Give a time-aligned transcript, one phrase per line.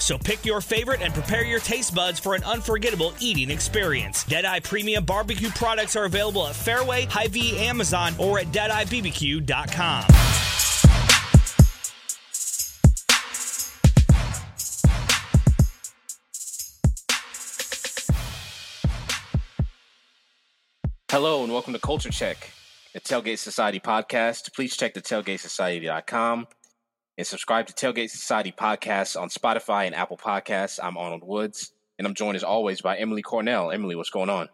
[0.00, 4.24] So pick your favorite and prepare your taste buds for an unforgettable eating experience.
[4.24, 10.04] Deadeye Premium Barbecue products are available at Fairway, Hy-Vee, Amazon, or at DeadeyeBBQ.com.
[21.10, 22.52] Hello and welcome to Culture Check,
[22.94, 24.54] the Tailgate Society podcast.
[24.54, 26.46] Please check the tailgatesociety.com
[27.20, 30.78] and subscribe to Tailgate Society podcasts on Spotify and Apple Podcasts.
[30.82, 33.70] I'm Arnold Woods, and I'm joined as always by Emily Cornell.
[33.70, 34.48] Emily, what's going on?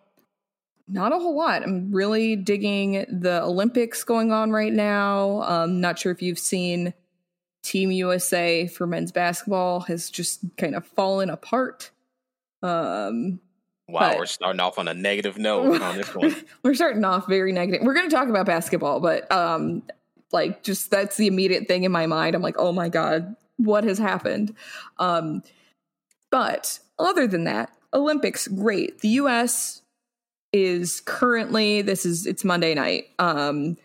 [0.88, 1.62] Not a whole lot.
[1.62, 5.42] I'm really digging the Olympics going on right now.
[5.42, 6.92] Um, not sure if you've seen
[7.62, 11.92] Team USA for men's basketball has just kind of fallen apart.
[12.62, 13.38] Um,
[13.88, 16.34] Wow, But- we're starting off on a negative note on this one.
[16.64, 17.82] we're starting off very negative.
[17.86, 19.84] We're going to talk about basketball, but um,
[20.32, 22.34] like just that's the immediate thing in my mind.
[22.34, 24.54] I'm like, oh my god, what has happened?
[24.98, 25.42] Um,
[26.30, 29.00] but other than that, Olympics, great.
[29.00, 29.82] The U.S.
[30.52, 33.06] is currently this is it's Monday night.
[33.18, 33.76] Um,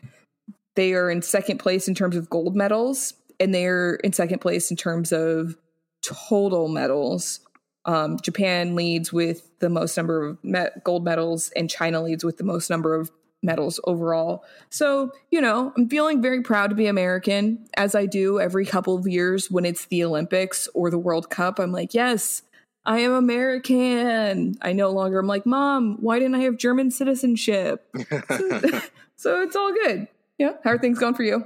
[0.76, 4.72] they are in second place in terms of gold medals, and they're in second place
[4.72, 5.56] in terms of
[6.04, 7.42] total medals.
[7.86, 12.38] Um, Japan leads with the most number of me- gold medals, and China leads with
[12.38, 14.44] the most number of medals overall.
[14.70, 18.96] So, you know, I'm feeling very proud to be American, as I do every couple
[18.96, 21.60] of years when it's the Olympics or the World Cup.
[21.60, 22.44] I'm like, yes,
[22.86, 24.56] I am American.
[24.62, 27.88] I no longer, I'm like, Mom, why didn't I have German citizenship?
[29.16, 30.08] so it's all good.
[30.38, 30.54] Yeah.
[30.64, 31.46] How are things going for you?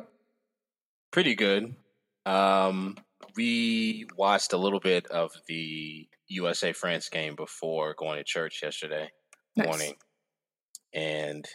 [1.11, 1.75] Pretty good.
[2.25, 2.97] Um,
[3.35, 9.09] we watched a little bit of the USA France game before going to church yesterday
[9.55, 9.67] Nice.
[9.67, 9.93] morning,
[10.93, 11.45] and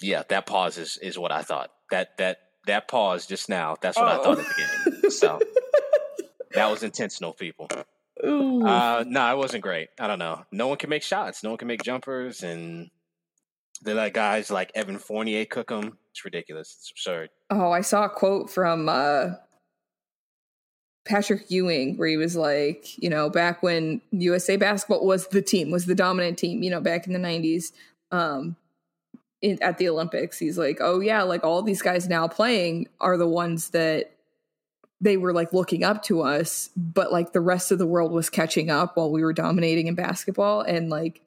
[0.00, 1.70] yeah, that pause is, is what I thought.
[1.90, 3.76] That that that pause just now.
[3.80, 5.10] That's what I thought at the beginning.
[5.10, 5.38] So
[6.54, 7.68] that was intentional, people.
[8.24, 8.66] Ooh.
[8.66, 9.88] Uh, no, it wasn't great.
[10.00, 10.44] I don't know.
[10.50, 11.42] No one can make shots.
[11.42, 12.90] No one can make jumpers, and
[13.84, 15.98] they let guys like Evan Fournier cook them.
[16.10, 16.76] It's ridiculous.
[16.78, 17.30] It's absurd.
[17.50, 19.34] Oh, I saw a quote from uh,
[21.06, 25.70] Patrick Ewing where he was like, you know, back when USA basketball was the team,
[25.70, 27.72] was the dominant team, you know, back in the 90s
[28.10, 28.56] um,
[29.42, 30.38] in, at the Olympics.
[30.38, 34.12] He's like, oh, yeah, like all these guys now playing are the ones that
[35.00, 38.30] they were like looking up to us, but like the rest of the world was
[38.30, 40.62] catching up while we were dominating in basketball.
[40.62, 41.22] And like,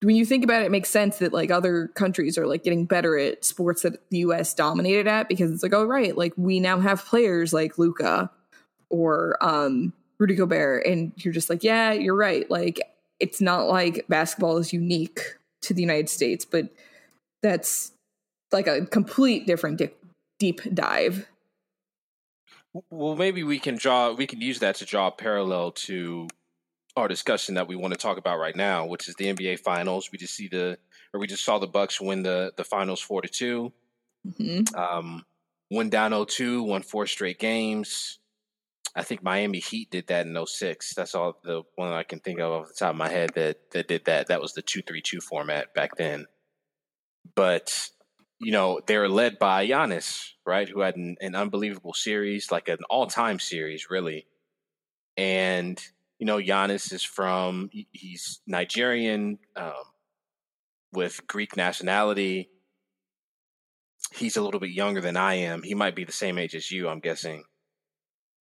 [0.00, 2.86] when you think about it, it makes sense that like other countries are like getting
[2.86, 6.60] better at sports that the US dominated at because it's like, oh right, like we
[6.60, 8.30] now have players like Luka
[8.90, 12.48] or um Rudy Gobert, and you're just like, yeah, you're right.
[12.50, 12.80] Like
[13.18, 15.20] it's not like basketball is unique
[15.62, 16.68] to the United States, but
[17.42, 17.92] that's
[18.52, 19.90] like a complete different di-
[20.38, 21.26] deep dive.
[22.90, 24.12] Well, maybe we can draw.
[24.12, 26.28] We can use that to draw a parallel to
[26.96, 30.10] our discussion that we want to talk about right now, which is the NBA Finals.
[30.12, 30.78] We just see the,
[31.12, 33.72] or we just saw the Bucks win the the Finals four to two.
[34.38, 35.24] hmm Um,
[35.70, 38.18] went down 0-2, won four straight games.
[38.94, 40.94] I think Miami Heat did that in 06.
[40.94, 43.70] That's all the one I can think of off the top of my head that
[43.72, 44.28] that did that.
[44.28, 46.26] That was the two three two format back then.
[47.34, 47.88] But
[48.38, 50.68] you know they're led by Giannis, right?
[50.68, 54.26] Who had an, an unbelievable series, like an all time series, really.
[55.16, 55.82] And
[56.18, 59.72] you know Giannis is from he's Nigerian um,
[60.92, 62.48] with Greek nationality
[64.14, 65.62] he's a little bit younger than I am.
[65.62, 67.44] He might be the same age as you, I'm guessing.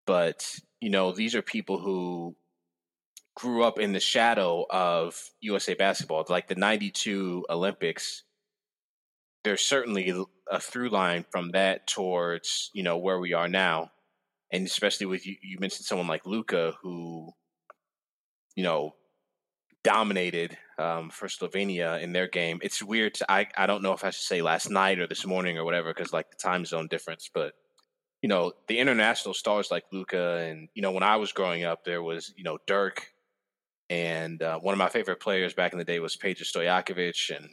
[0.06, 0.44] But,
[0.80, 2.36] you know, these are people who
[3.36, 6.24] grew up in the shadow of USA basketball.
[6.28, 8.24] Like the 92 Olympics,
[9.44, 10.12] there's certainly
[10.50, 13.90] a through line from that towards, you know, where we are now.
[14.52, 17.30] And especially with you, you mentioned someone like Luka who,
[18.56, 18.94] you know,
[19.82, 22.58] dominated um, for Slovenia in their game.
[22.62, 23.14] It's weird.
[23.14, 25.64] To, I I don't know if I should say last night or this morning or
[25.64, 27.30] whatever because like the time zone difference.
[27.32, 27.54] But
[28.22, 31.84] you know the international stars like Luka and you know when I was growing up
[31.84, 33.12] there was you know Dirk
[33.88, 37.48] and uh, one of my favorite players back in the day was Peja Stojakovic and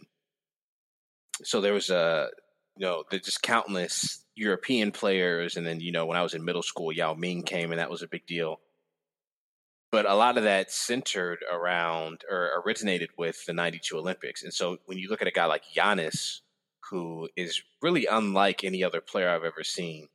[1.43, 2.29] so there was a
[2.77, 6.45] you know, there's just countless European players, and then you know, when I was in
[6.45, 8.59] middle school, Yao Ming came, and that was a big deal.
[9.91, 14.77] But a lot of that centered around or originated with the '92 Olympics, and so
[14.85, 16.41] when you look at a guy like Giannis,
[16.91, 20.07] who is really unlike any other player I've ever seen,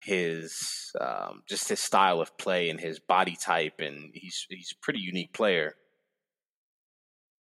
[0.00, 4.84] his um, just his style of play and his body type, and he's he's a
[4.84, 5.74] pretty unique player.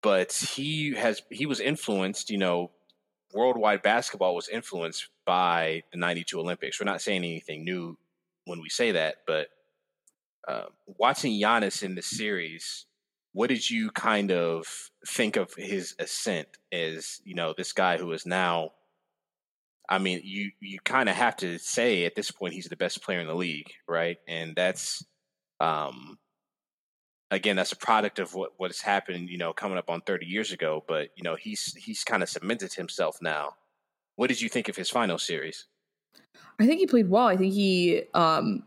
[0.01, 2.71] But he has he was influenced, you know,
[3.35, 6.79] worldwide basketball was influenced by the 92 Olympics.
[6.79, 7.97] We're not saying anything new
[8.45, 9.49] when we say that, but
[10.47, 12.85] uh, watching Giannis in the series,
[13.33, 14.65] what did you kind of
[15.07, 18.71] think of his ascent as, you know, this guy who is now,
[19.89, 23.03] I mean, you, you kind of have to say at this point he's the best
[23.03, 24.17] player in the league, right?
[24.27, 25.03] And that's,
[25.59, 26.17] um,
[27.31, 30.25] again, that's a product of what what has happened, you know, coming up on 30
[30.25, 30.83] years ago.
[30.87, 33.53] But you know, he's he's kind of cemented himself now.
[34.15, 35.65] What did you think of his final series?
[36.59, 37.27] I think he played well.
[37.27, 38.63] I think he um,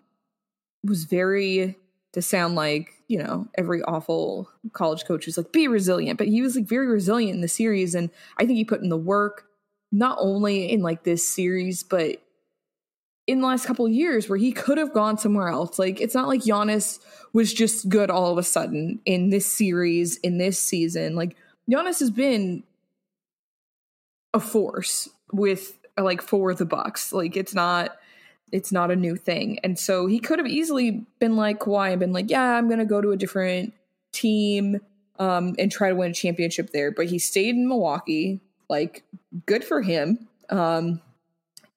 [0.84, 1.76] was very
[2.12, 6.43] to sound like you know every awful college coach is like be resilient, but he
[6.43, 9.44] was like very resilient in the series, and I think he put in the work
[9.90, 12.22] not only in like this series, but
[13.28, 15.78] in the last couple of years where he could have gone somewhere else.
[15.78, 16.98] Like it's not like Giannis
[17.34, 21.14] was just good all of a sudden in this series, in this season.
[21.14, 21.36] Like
[21.70, 22.64] Giannis has been
[24.32, 27.12] a force with like for the Bucks.
[27.12, 27.98] Like it's not
[28.50, 29.58] it's not a new thing.
[29.62, 32.86] And so he could have easily been like Kawhi and been like, yeah, I'm gonna
[32.86, 33.74] go to a different
[34.10, 34.81] team
[35.19, 36.90] um and try to win a championship there.
[36.90, 38.40] But he stayed in Milwaukee.
[38.70, 39.04] Like,
[39.44, 40.28] good for him.
[40.48, 41.02] Um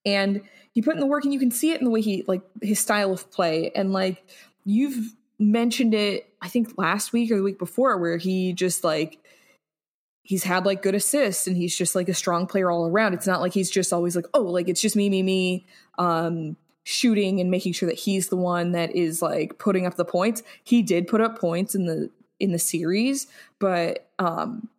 [0.06, 0.42] and
[0.74, 2.42] he put in the work and you can see it in the way he like
[2.62, 3.72] his style of play.
[3.76, 4.24] And like
[4.66, 9.18] you've mentioned it i think last week or the week before where he just like
[10.24, 13.14] he's had like good assists and he's just like a strong player all around.
[13.14, 15.66] It's not like he's just always like oh like it's just me me me
[15.98, 20.06] um shooting and making sure that he's the one that is like putting up the
[20.06, 20.42] points.
[20.64, 22.10] He did put up points in the
[22.40, 23.28] in the series
[23.60, 24.70] but um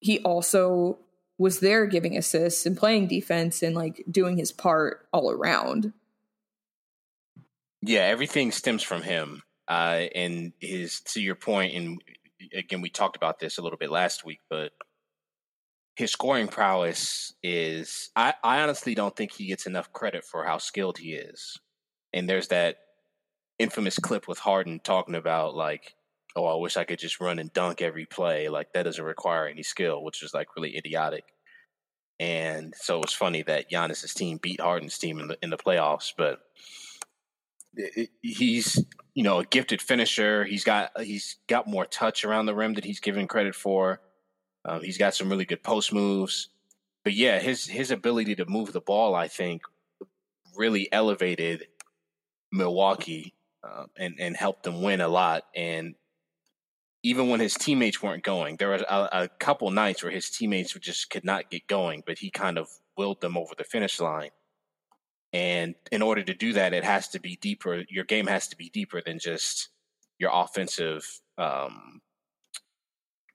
[0.00, 0.98] he also
[1.38, 5.92] was there giving assists and playing defense and like doing his part all around.
[7.80, 9.42] Yeah, everything stems from him.
[9.68, 12.02] Uh, and his to your point, and
[12.54, 14.72] again, we talked about this a little bit last week, but
[15.94, 20.58] his scoring prowess is I, I honestly don't think he gets enough credit for how
[20.58, 21.58] skilled he is.
[22.12, 22.76] And there's that
[23.58, 25.94] infamous clip with Harden talking about like,
[26.38, 28.48] oh, I wish I could just run and dunk every play.
[28.48, 31.24] Like that doesn't require any skill, which is like really idiotic.
[32.20, 35.56] And so it was funny that Giannis's team beat Harden's team in the in the
[35.56, 36.40] playoffs, but
[38.22, 40.44] he's you know a gifted finisher.
[40.44, 44.00] He's got he's got more touch around the rim that he's given credit for.
[44.64, 46.48] Um, he's got some really good post moves,
[47.04, 49.62] but yeah, his his ability to move the ball, I think,
[50.56, 51.66] really elevated
[52.52, 55.44] Milwaukee uh, and and helped them win a lot.
[55.54, 55.94] And
[57.02, 60.72] even when his teammates weren't going, there was a, a couple nights where his teammates
[60.74, 64.30] just could not get going, but he kind of willed them over the finish line.
[65.32, 67.84] And in order to do that, it has to be deeper.
[67.88, 69.68] Your game has to be deeper than just
[70.18, 71.06] your offensive,
[71.36, 72.00] um,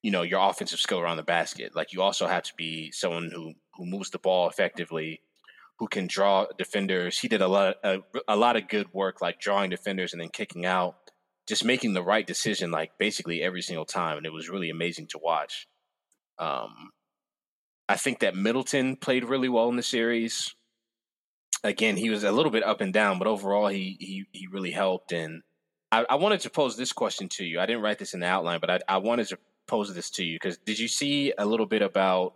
[0.02, 1.76] you know, your offensive skill around the basket.
[1.76, 5.22] Like you also have to be someone who who moves the ball effectively,
[5.78, 7.20] who can draw defenders.
[7.20, 10.30] He did a lot a, a lot of good work, like drawing defenders and then
[10.30, 11.03] kicking out
[11.48, 15.08] just making the right decision like basically every single time, and it was really amazing
[15.08, 15.68] to watch.
[16.40, 16.92] Um,
[17.90, 20.56] I think that Middleton played really well in the series.
[21.64, 24.72] Again, he was a little bit up and down, but overall, he he he really
[24.72, 25.12] helped.
[25.12, 25.44] And
[25.92, 27.60] I, I wanted to pose this question to you.
[27.60, 30.24] I didn't write this in the outline, but I, I wanted to pose this to
[30.24, 32.36] you because did you see a little bit about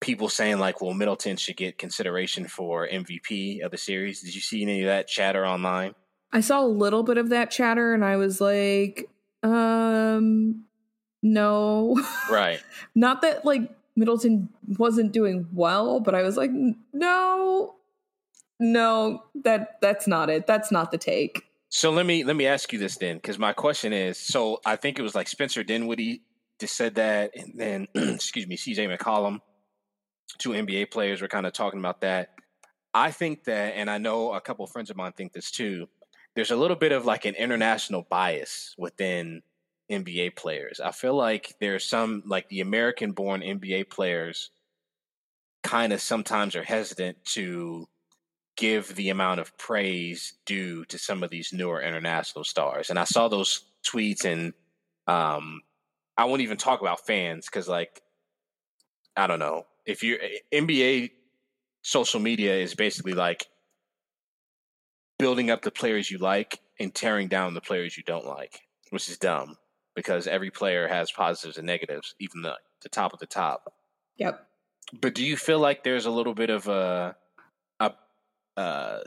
[0.00, 4.20] people saying like, well, Middleton should get consideration for MVP of the series?
[4.20, 5.94] Did you see any of that chatter online?
[6.36, 9.08] I saw a little bit of that chatter and I was like,
[9.42, 10.64] um,
[11.22, 11.98] no.
[12.30, 12.62] Right.
[12.94, 16.50] Not that like Middleton wasn't doing well, but I was like,
[16.92, 17.76] no,
[18.60, 20.46] no, that that's not it.
[20.46, 21.44] That's not the take.
[21.70, 24.76] So let me let me ask you this then, because my question is: so I
[24.76, 26.20] think it was like Spencer Dinwiddie
[26.60, 29.40] just said that, and then excuse me, CJ McCollum,
[30.36, 32.34] two NBA players were kind of talking about that.
[32.92, 35.88] I think that, and I know a couple of friends of mine think this too
[36.36, 39.42] there's a little bit of like an international bias within
[39.90, 40.80] NBA players.
[40.80, 44.50] I feel like there's some like the American born NBA players
[45.62, 47.88] kind of sometimes are hesitant to
[48.56, 52.90] give the amount of praise due to some of these newer international stars.
[52.90, 54.52] And I saw those tweets and
[55.06, 55.62] um
[56.18, 58.02] I won't even talk about fans cuz like
[59.16, 59.66] I don't know.
[59.86, 60.18] If you're
[60.52, 61.12] NBA
[61.80, 63.46] social media is basically like
[65.18, 69.08] building up the players you like and tearing down the players you don't like, which
[69.08, 69.56] is dumb
[69.94, 73.72] because every player has positives and negatives, even the, the top of the top.
[74.18, 74.46] Yep.
[75.00, 77.16] But do you feel like there's a little bit of a
[77.80, 77.92] a
[78.56, 79.00] uh,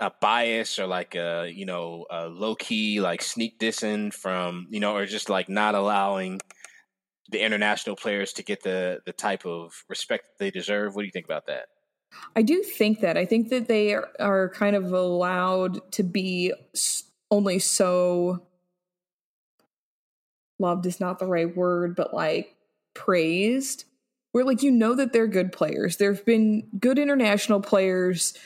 [0.00, 4.80] a bias or like a you know a low key like sneak dissing from you
[4.80, 6.40] know or just like not allowing
[7.30, 10.94] the international players to get the the type of respect they deserve?
[10.94, 11.66] What do you think about that?
[12.36, 13.16] I do think that.
[13.16, 16.52] I think that they are, are kind of allowed to be
[17.30, 18.42] only so
[20.58, 22.56] loved is not the right word, but like
[22.94, 23.84] praised.
[24.32, 25.96] Where like you know that they're good players.
[25.96, 28.36] There've been good international players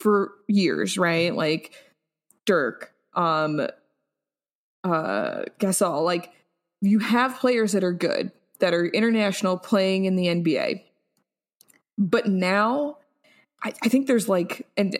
[0.00, 1.34] for years, right?
[1.34, 1.72] Like
[2.46, 3.60] Dirk, um
[4.82, 6.32] uh Gasol, like
[6.80, 10.82] you have players that are good, that are international playing in the NBA.
[11.98, 12.98] But now
[13.62, 14.98] I, I think there's like and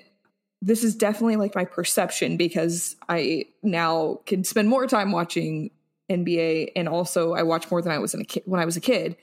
[0.62, 5.70] this is definitely like my perception because I now can spend more time watching
[6.10, 8.76] NBA and also I watch more than I was in a kid when I was
[8.76, 9.16] a kid.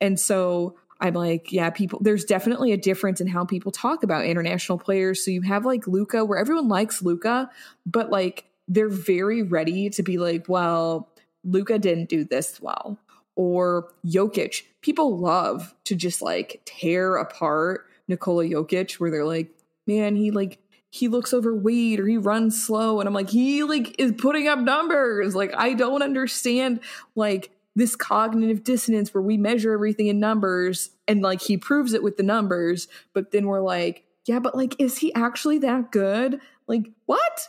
[0.00, 4.24] And so I'm like, yeah, people there's definitely a difference in how people talk about
[4.24, 5.24] international players.
[5.24, 7.50] So you have like Luka where everyone likes Luka,
[7.84, 11.10] but like they're very ready to be like, well,
[11.44, 12.98] Luka didn't do this well.
[13.36, 14.62] Or Jokic.
[14.86, 19.50] People love to just like tear apart Nikola Jokic where they're like,
[19.84, 23.00] man, he like he looks overweight or he runs slow.
[23.00, 25.34] And i'm like he like is putting up numbers.
[25.34, 26.78] Like i don't understand
[27.16, 32.04] like this cognitive dissonance where we measure everything in numbers and like he proves it
[32.04, 36.40] with the numbers but then we're like yeah but like is he actually that good?
[36.68, 37.48] Like what?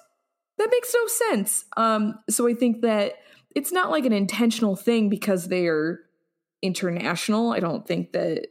[0.57, 1.65] That makes no sense.
[1.77, 3.13] Um so i think that
[3.55, 5.99] it's not like an intentional thing because they're
[6.67, 8.47] international i don't think that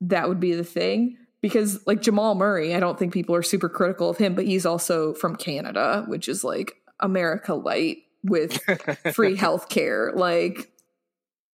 [0.00, 3.68] that would be the thing because like Jamal Murray, I don't think people are super
[3.68, 8.60] critical of him, but he's also from Canada, which is like America light with
[9.14, 10.12] free health care.
[10.14, 10.70] Like,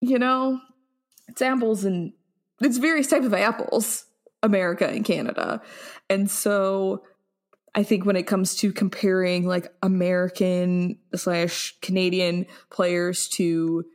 [0.01, 0.59] you know,
[1.27, 2.13] it's apples and
[2.61, 4.05] it's various type of apples,
[4.41, 5.61] America and Canada.
[6.09, 7.03] And so
[7.75, 13.85] I think when it comes to comparing like American slash Canadian players to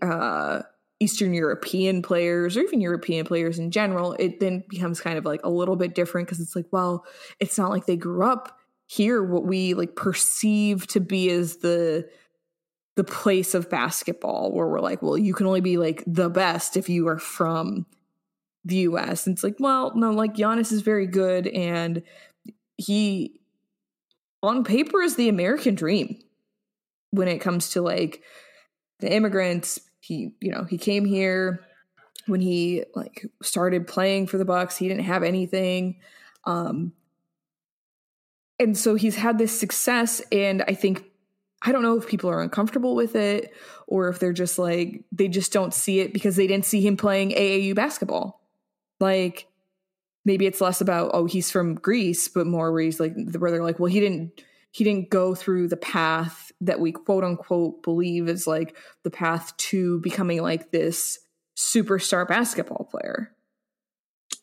[0.00, 0.62] uh
[0.98, 5.40] Eastern European players or even European players in general, it then becomes kind of like
[5.44, 7.04] a little bit different because it's like, well,
[7.38, 12.08] it's not like they grew up here what we like perceive to be as the
[12.94, 16.78] the place of basketball where we're like, well, you can only be like the best
[16.78, 17.84] if you are from
[18.64, 19.26] the US.
[19.26, 22.02] And it's like, well, no, like Giannis is very good and
[22.78, 23.38] he
[24.42, 26.18] on paper is the American dream
[27.10, 28.22] when it comes to like
[29.00, 31.60] the immigrants he you know he came here
[32.26, 34.76] when he like started playing for the bucks.
[34.76, 36.00] He didn't have anything.
[36.44, 36.92] Um
[38.58, 41.04] and so he's had this success and i think
[41.60, 43.52] i don't know if people are uncomfortable with it
[43.86, 46.96] or if they're just like they just don't see it because they didn't see him
[46.96, 48.40] playing aau basketball.
[48.98, 49.46] Like
[50.24, 53.62] maybe it's less about oh he's from greece but more where he's like where they're
[53.62, 54.42] like well he didn't
[54.76, 59.56] he didn't go through the path that we quote unquote believe is like the path
[59.56, 61.18] to becoming like this
[61.56, 63.34] superstar basketball player.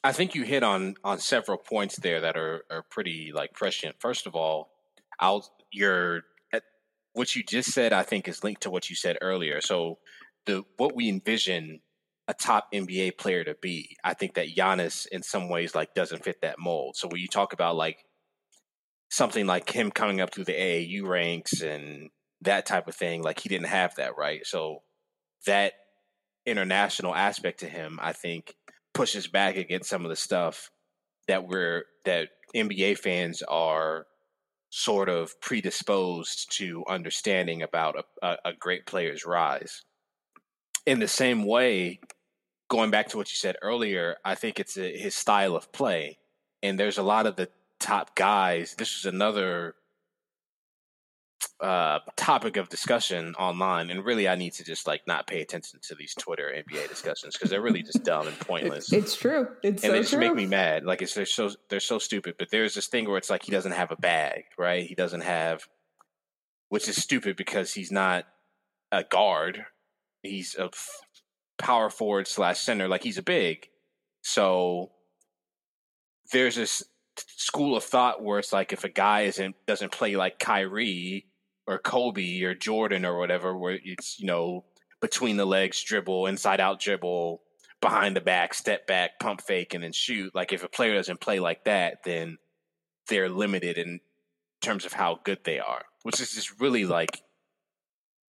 [0.04, 3.98] I think you hit on on several points there that are are pretty like prescient.
[4.00, 4.72] First of all,
[5.20, 6.62] I'll your eh,
[7.14, 9.62] what you just said I think is linked to what you said earlier.
[9.62, 10.00] So
[10.48, 11.82] the what we envision
[12.28, 16.24] a top NBA player to be, I think that Giannis in some ways like doesn't
[16.24, 16.96] fit that mold.
[16.96, 18.04] So when you talk about like
[19.14, 22.10] something like him coming up through the AAU ranks and
[22.42, 24.44] that type of thing, like he didn't have that, right?
[24.44, 24.82] So
[25.46, 25.74] that
[26.48, 28.56] international aspect to him, I think,
[28.96, 30.72] pushes back against some of the stuff
[31.28, 34.08] that we're that NBA fans are
[34.72, 39.84] sort of predisposed to understanding about a, a, great player's rise.
[40.88, 42.00] In the same way,
[42.68, 46.18] going back to what you said earlier, I think it's a, his style of play,
[46.64, 47.50] and there's a lot of the
[47.84, 48.76] top guys.
[48.78, 49.76] This is another
[51.60, 55.80] uh, topic of discussion online, and really, I need to just like not pay attention
[55.84, 58.92] to these Twitter NBA discussions because they're really just dumb and pointless.
[58.92, 59.50] It's true.
[59.62, 60.20] It's and so they just true.
[60.20, 60.86] make me mad.
[60.86, 62.36] Like it's they're so they're so stupid.
[62.40, 64.86] But there's this thing where it's like he doesn't have a bag, right?
[64.86, 65.68] He doesn't have,
[66.70, 68.26] which is stupid because he's not
[68.92, 69.66] a guard.
[70.22, 71.02] He's a f-
[71.58, 72.88] power forward slash center.
[72.88, 73.68] Like he's a big.
[74.22, 74.92] So
[76.32, 76.84] there's this
[77.18, 81.26] school of thought where it's like if a guy isn't doesn't play like Kyrie
[81.68, 84.66] or Kobe or Jordan or whatever, where it's you know
[85.02, 87.42] between the legs dribble, inside out dribble,
[87.82, 90.34] behind the back, step back, pump fake, and then shoot.
[90.34, 92.38] Like if a player doesn't play like that, then
[93.10, 94.00] they're limited in
[94.62, 97.22] terms of how good they are, which is just really like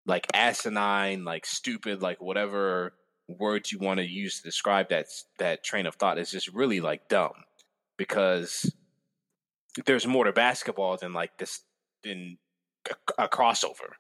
[0.06, 2.92] like asinine, like stupid, like whatever
[3.28, 5.06] words you want to use to describe that
[5.38, 7.32] that train of thought is just really like dumb
[7.96, 8.72] because
[9.86, 11.60] there's more to basketball than like this
[12.02, 12.38] than
[12.90, 13.94] a, a crossover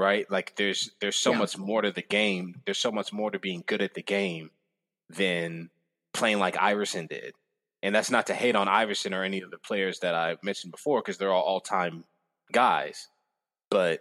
[0.00, 0.30] right?
[0.30, 1.38] Like there's there's so yeah.
[1.38, 4.50] much more to the game there's so much more to being good at the game
[5.10, 5.68] than
[6.14, 7.34] playing like iverson did.
[7.82, 10.72] And that's not to hate on iverson or any of the players that i mentioned
[10.72, 12.04] before because they're all all-time
[12.50, 13.08] guys.
[13.70, 14.00] But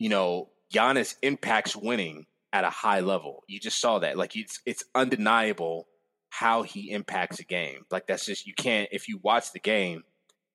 [0.00, 3.44] you know Giannis impacts winning at a high level.
[3.46, 4.18] You just saw that.
[4.18, 5.86] Like it's it's undeniable
[6.34, 7.84] how he impacts a game.
[7.92, 10.02] Like that's just you can't if you watch the game,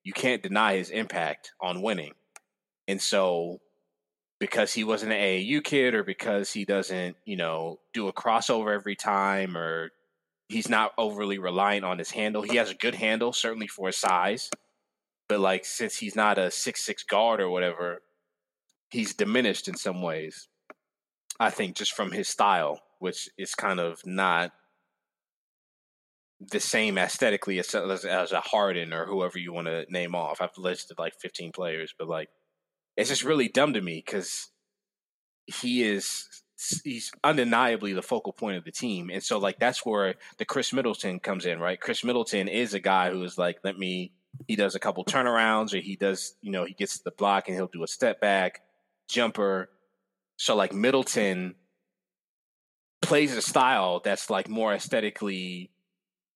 [0.04, 2.16] you can't deny his impact on winning.
[2.90, 3.62] And so
[4.42, 8.74] because he wasn't an AAU kid or because he doesn't, you know, do a crossover
[8.74, 9.92] every time or
[10.50, 12.42] he's not overly reliant on his handle.
[12.42, 14.50] He has a good handle, certainly for his size.
[15.30, 18.02] But like since he's not a six six guard or whatever,
[18.90, 20.50] he's diminished in some ways.
[21.40, 24.52] I think just from his style, which is kind of not
[26.40, 30.42] the same aesthetically as, as, as a Harden or whoever you want to name off.
[30.42, 32.30] I've listed like 15 players, but like
[32.96, 34.50] it's just really dumb to me because
[35.46, 36.28] he is
[36.84, 40.74] he's undeniably the focal point of the team, and so like that's where the Khris
[40.74, 41.80] Middleton comes in, right?
[41.80, 44.12] Khris Middleton is a guy who is like, let me.
[44.48, 47.56] He does a couple turnarounds, or he does, you know, he gets the block and
[47.56, 48.62] he'll do a step back
[49.10, 49.70] jumper.
[50.38, 51.56] So like Middleton
[53.02, 55.72] plays a style that's like more aesthetically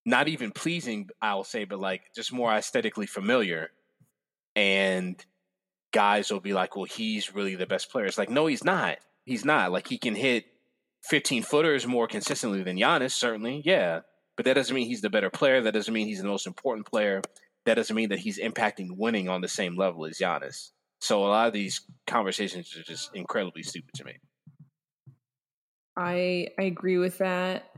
[0.05, 3.69] not even pleasing, I'll say, but like just more aesthetically familiar.
[4.55, 5.23] And
[5.93, 8.05] guys will be like, well, he's really the best player.
[8.05, 8.97] It's like, no, he's not.
[9.25, 9.71] He's not.
[9.71, 10.45] Like he can hit
[11.09, 13.61] 15 footers more consistently than Giannis, certainly.
[13.63, 14.01] Yeah.
[14.35, 15.61] But that doesn't mean he's the better player.
[15.61, 17.21] That doesn't mean he's the most important player.
[17.65, 20.71] That doesn't mean that he's impacting winning on the same level as Giannis.
[20.99, 24.13] So a lot of these conversations are just incredibly stupid to me.
[25.95, 27.69] I I agree with that.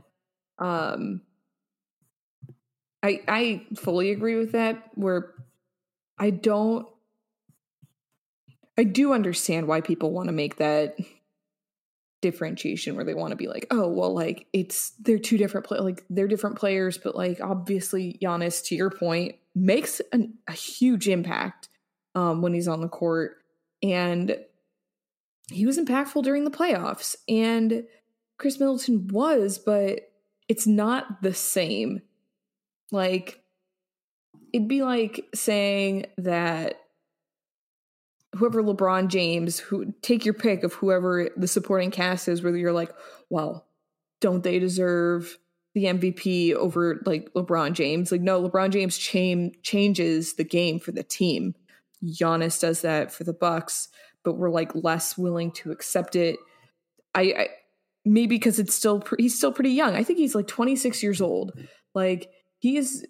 [0.58, 1.22] Um
[3.06, 5.32] I I fully agree with that where
[6.18, 6.88] I don't
[8.76, 10.96] I do understand why people want to make that
[12.20, 15.78] differentiation where they want to be like, oh, well, like it's they're two different play
[15.78, 21.08] like they're different players, but like obviously Giannis, to your point, makes an, a huge
[21.08, 21.68] impact
[22.16, 23.36] um, when he's on the court,
[23.82, 24.36] and
[25.48, 27.84] he was impactful during the playoffs, and
[28.38, 30.00] Khris Middleton was, but
[30.48, 32.02] it's not the same
[32.92, 33.42] like,
[34.52, 36.80] it'd be like saying that
[38.34, 42.72] whoever LeBron James, who take your pick of whoever the supporting cast is, whether you're
[42.72, 42.92] like,
[43.30, 43.66] well,
[44.20, 45.38] don't they deserve
[45.74, 48.12] the MVP over like LeBron James?
[48.12, 51.54] Like, no, LeBron James cha- changes the game for the team.
[52.04, 53.88] Giannis does that for the Bucks,
[54.22, 56.38] but we're like less willing to accept it.
[57.14, 57.48] I, I
[58.04, 59.94] maybe because it's still pre- he's still pretty young.
[59.94, 61.52] I think he's like 26 years old.
[61.94, 63.06] Like he is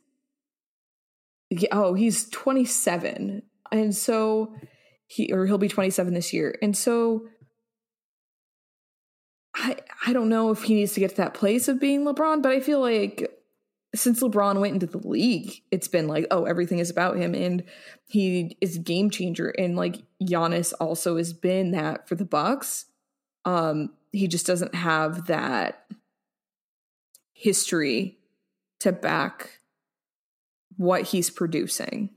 [1.73, 4.55] oh he's 27 and so
[5.07, 6.57] he or he'll be 27 this year.
[6.63, 7.29] And so
[9.55, 12.43] i i don't know if he needs to get to that place of being lebron
[12.43, 13.33] but i feel like
[13.95, 17.65] since lebron went into the league it's been like oh everything is about him and
[18.09, 19.49] he is game changer.
[19.51, 22.87] And like Giannis also has been that for the bucks.
[23.45, 25.85] Um he just doesn't have that
[27.33, 28.16] history
[28.81, 29.61] to back
[30.77, 32.11] what he's producing.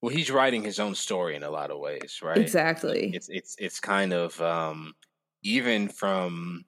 [0.00, 2.38] Well, he's writing his own story in a lot of ways, right?
[2.38, 3.12] Exactly.
[3.14, 4.94] It's it's it's kind of um,
[5.42, 6.64] even from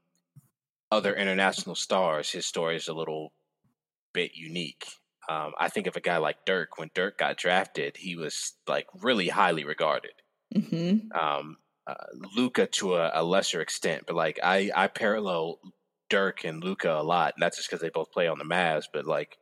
[0.95, 3.33] other international stars, his story is a little
[4.13, 4.87] bit unique.
[5.29, 6.79] Um, I think of a guy like Dirk.
[6.79, 10.13] When Dirk got drafted, he was like really highly regarded.
[10.55, 11.11] Mm-hmm.
[11.19, 11.95] Um, uh,
[12.37, 15.59] Luka to a, a, lesser extent, but like I I parallel
[16.15, 19.05] Dirk and Luka a lot, not just because they both play on the Mavs, but
[19.05, 19.37] like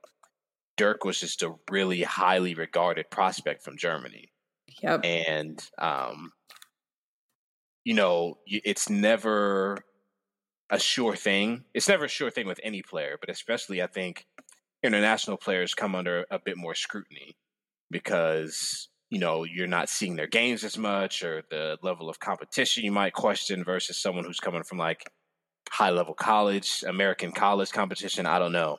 [0.79, 4.33] Dirk was just a really highly regarded prospect from Germany.
[4.83, 5.05] Yep.
[5.05, 6.33] And um,
[7.85, 9.85] you know, it's never
[10.71, 11.65] a sure thing.
[11.75, 14.25] It's never a sure thing with any player, but especially I think
[14.83, 17.37] international players come under a bit more scrutiny
[17.91, 22.83] because you know you're not seeing their games as much or the level of competition
[22.83, 25.05] you might question versus someone who's coming from like
[25.71, 28.27] high level college, American college competition.
[28.27, 28.79] I don't know.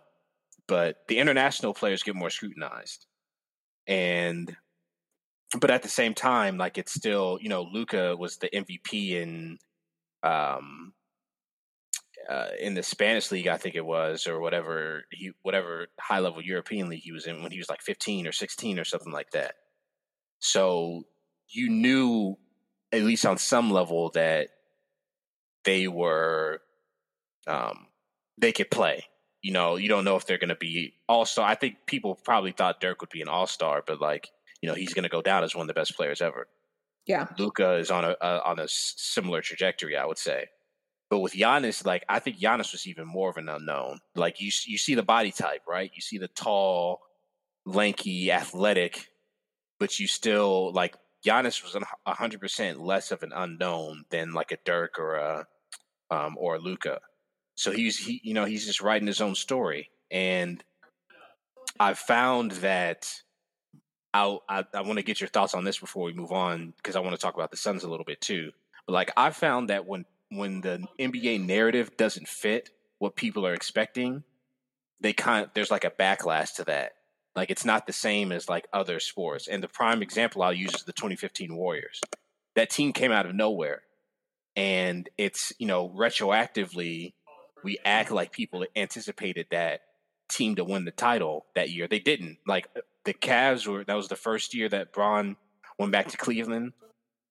[0.67, 3.05] But the international players get more scrutinized.
[3.87, 4.55] And
[5.59, 9.57] but at the same time, like it's still, you know, Luka was the MVP in
[10.23, 10.93] um
[12.29, 16.41] uh, in the Spanish league, I think it was, or whatever he whatever high level
[16.41, 19.31] European league he was in when he was like 15 or 16 or something like
[19.31, 19.55] that.
[20.39, 21.03] So
[21.49, 22.37] you knew
[22.91, 24.49] at least on some level that
[25.65, 26.61] they were
[27.47, 27.87] um,
[28.37, 29.05] they could play.
[29.41, 31.47] You know, you don't know if they're going to be all star.
[31.47, 34.29] I think people probably thought Dirk would be an all star, but like
[34.61, 36.47] you know, he's going to go down as one of the best players ever.
[37.05, 40.47] Yeah, Luka is on a, a on a similar trajectory, I would say.
[41.09, 43.99] But with Giannis, like I think Giannis was even more of an unknown.
[44.15, 45.91] Like you, you see the body type, right?
[45.93, 47.01] You see the tall,
[47.65, 49.09] lanky, athletic,
[49.79, 51.75] but you still like Giannis was
[52.07, 55.45] hundred percent less of an unknown than like a Dirk or a
[56.09, 56.99] um, or a Luka.
[57.55, 60.63] So he's he, you know, he's just writing his own story, and
[61.79, 63.11] I've found that.
[64.15, 66.95] I'll, I, I want to get your thoughts on this before we move on because
[66.95, 68.51] I want to talk about the Suns a little bit too.
[68.85, 73.53] But like I found that when when the NBA narrative doesn't fit what people are
[73.53, 74.23] expecting,
[74.99, 76.93] they kind of, there's like a backlash to that.
[77.35, 79.47] Like it's not the same as like other sports.
[79.47, 82.01] And the prime example I'll use is the 2015 Warriors.
[82.55, 83.81] That team came out of nowhere.
[84.55, 87.13] And it's, you know, retroactively
[87.63, 89.81] we act like people anticipated that
[90.29, 91.87] team to win the title that year.
[91.87, 92.37] They didn't.
[92.47, 92.67] Like
[93.05, 95.35] the Cavs were that was the first year that Bron
[95.79, 96.73] went back to Cleveland.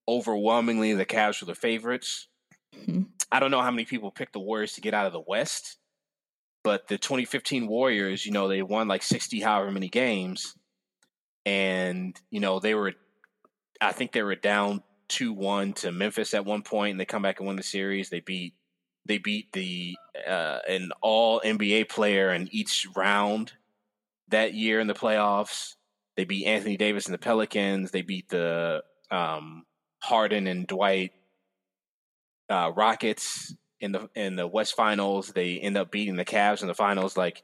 [0.08, 2.28] Overwhelmingly the Cavs were the favorites.
[2.76, 3.02] Mm-hmm.
[3.30, 5.78] I don't know how many people picked the Warriors to get out of the West,
[6.64, 10.54] but the 2015 Warriors, you know, they won like 60 however many games.
[11.44, 12.92] And, you know, they were,
[13.80, 17.22] I think they were down 2 1 to Memphis at one point, and they come
[17.22, 18.10] back and win the series.
[18.10, 18.54] They beat,
[19.06, 23.52] they beat the, uh, an all NBA player in each round
[24.28, 25.74] that year in the playoffs.
[26.16, 27.90] They beat Anthony Davis and the Pelicans.
[27.90, 29.64] They beat the, um,
[30.02, 31.12] Harden and Dwight
[32.50, 35.28] uh, Rockets in the in the West Finals.
[35.28, 37.16] They end up beating the Cavs in the finals.
[37.16, 37.42] Like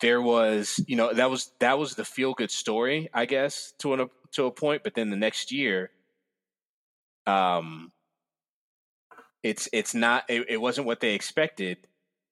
[0.00, 3.94] there was, you know, that was that was the feel good story, I guess, to
[3.94, 4.82] an to a point.
[4.82, 5.90] But then the next year,
[7.26, 7.90] um,
[9.42, 11.78] it's it's not it, it wasn't what they expected,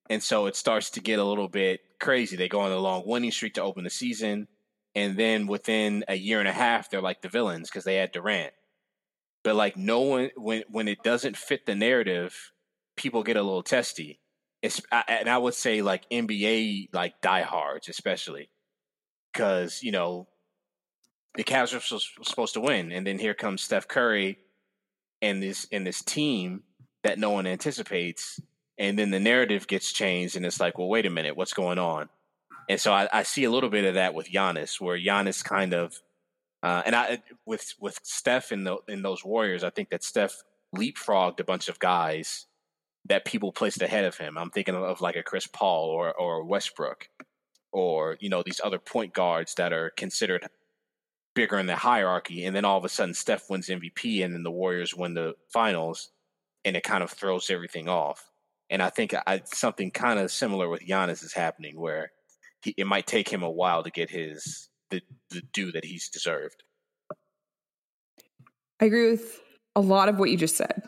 [0.09, 2.35] and so it starts to get a little bit crazy.
[2.35, 4.47] They go on a long winning streak to open the season,
[4.95, 8.11] and then within a year and a half, they're like the villains because they had
[8.11, 8.53] Durant
[9.43, 12.51] but like no one when when it doesn't fit the narrative,
[12.95, 14.19] people get a little testy.
[14.61, 18.49] It's and I would say like NBA like diehards especially
[19.31, 20.27] because you know
[21.35, 24.37] the Cavs are supposed to win, and then here comes Steph Curry
[25.21, 26.63] and this and this team
[27.03, 28.39] that no one anticipates,
[28.77, 31.79] and then the narrative gets changed, and it's like, well, wait a minute, what's going
[31.79, 32.09] on?
[32.69, 35.73] And so I, I see a little bit of that with Giannis, where Giannis kind
[35.73, 36.01] of
[36.61, 40.43] uh, and I with with Steph in the in those Warriors, I think that Steph
[40.75, 42.47] leapfrogged a bunch of guys
[43.05, 44.37] that people placed ahead of him.
[44.37, 47.07] I'm thinking of like a Chris Paul or or Westbrook,
[47.71, 50.49] or you know these other point guards that are considered
[51.33, 52.43] bigger in the hierarchy.
[52.43, 55.35] And then all of a sudden, Steph wins MVP, and then the Warriors win the
[55.47, 56.09] finals,
[56.65, 58.23] and it kind of throws everything off.
[58.69, 62.11] And I think I, something kind of similar with Giannis is happening, where
[62.63, 66.09] he, it might take him a while to get his the, the due that he's
[66.09, 66.63] deserved.
[68.79, 69.41] I agree with
[69.75, 70.83] a lot of what you just said.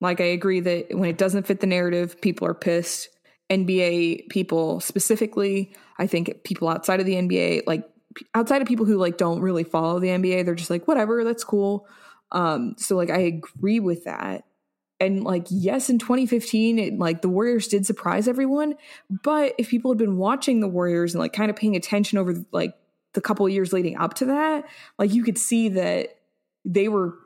[0.00, 3.08] Like, I agree that when it doesn't fit the narrative, people are pissed.
[3.50, 7.84] NBA people specifically, I think people outside of the NBA, like
[8.34, 11.44] outside of people who like don't really follow the NBA, they're just like, whatever, that's
[11.44, 11.86] cool.
[12.30, 14.44] Um, so like I agree with that.
[15.02, 18.74] And like, yes, in 2015, it, like the Warriors did surprise everyone.
[19.10, 22.34] But if people had been watching the Warriors and like kind of paying attention over
[22.52, 22.74] like
[23.14, 24.64] the couple of years leading up to that,
[24.98, 26.18] like you could see that
[26.64, 27.18] they were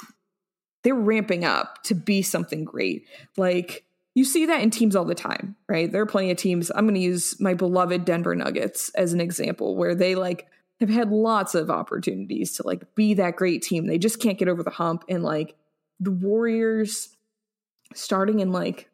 [0.82, 3.06] they were ramping up to be something great.
[3.36, 3.84] Like
[4.14, 5.92] you see that in teams all the time, right?
[5.92, 6.70] There are plenty of teams.
[6.74, 10.46] I'm going to use my beloved Denver Nuggets as an example where they like
[10.80, 13.86] have had lots of opportunities to like be that great team.
[13.86, 15.56] They just can't get over the hump and like
[16.00, 17.15] the Warriors
[17.94, 18.90] starting in like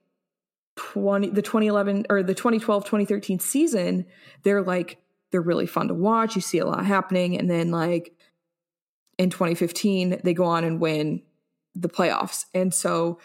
[0.77, 4.07] 20 the 2011 or the 2012 2013 season,
[4.43, 5.03] they're like
[5.33, 6.37] they're really fun to watch.
[6.37, 7.37] You see a lot happening.
[7.39, 8.15] And then, like,
[9.19, 11.23] in 2015, they go on and win
[11.75, 12.45] the playoffs.
[12.55, 13.19] And so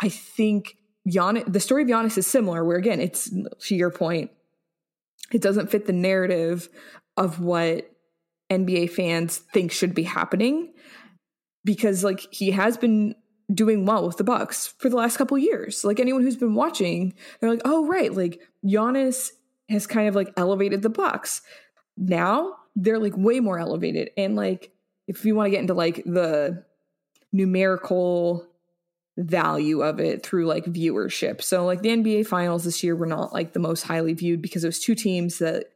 [0.00, 0.76] I think
[1.08, 3.30] Giannis, the story of Giannis is similar, where again, it's
[3.66, 4.30] to your point,
[5.32, 6.68] it doesn't fit the narrative
[7.16, 7.90] of what
[8.50, 10.72] NBA fans think should be happening
[11.64, 13.14] because like he has been
[13.52, 15.84] doing well with the Bucks for the last couple years.
[15.84, 19.30] Like anyone who's been watching, they're like, "Oh right, like Giannis
[19.70, 21.42] has kind of like elevated the Bucks.
[21.96, 24.10] Now they're like way more elevated.
[24.16, 24.72] And like
[25.06, 26.64] if you want to get into like the
[27.32, 28.46] numerical
[29.16, 31.42] value of it through like viewership.
[31.42, 34.64] So like the NBA finals this year were not like the most highly viewed because
[34.64, 35.66] it was two teams that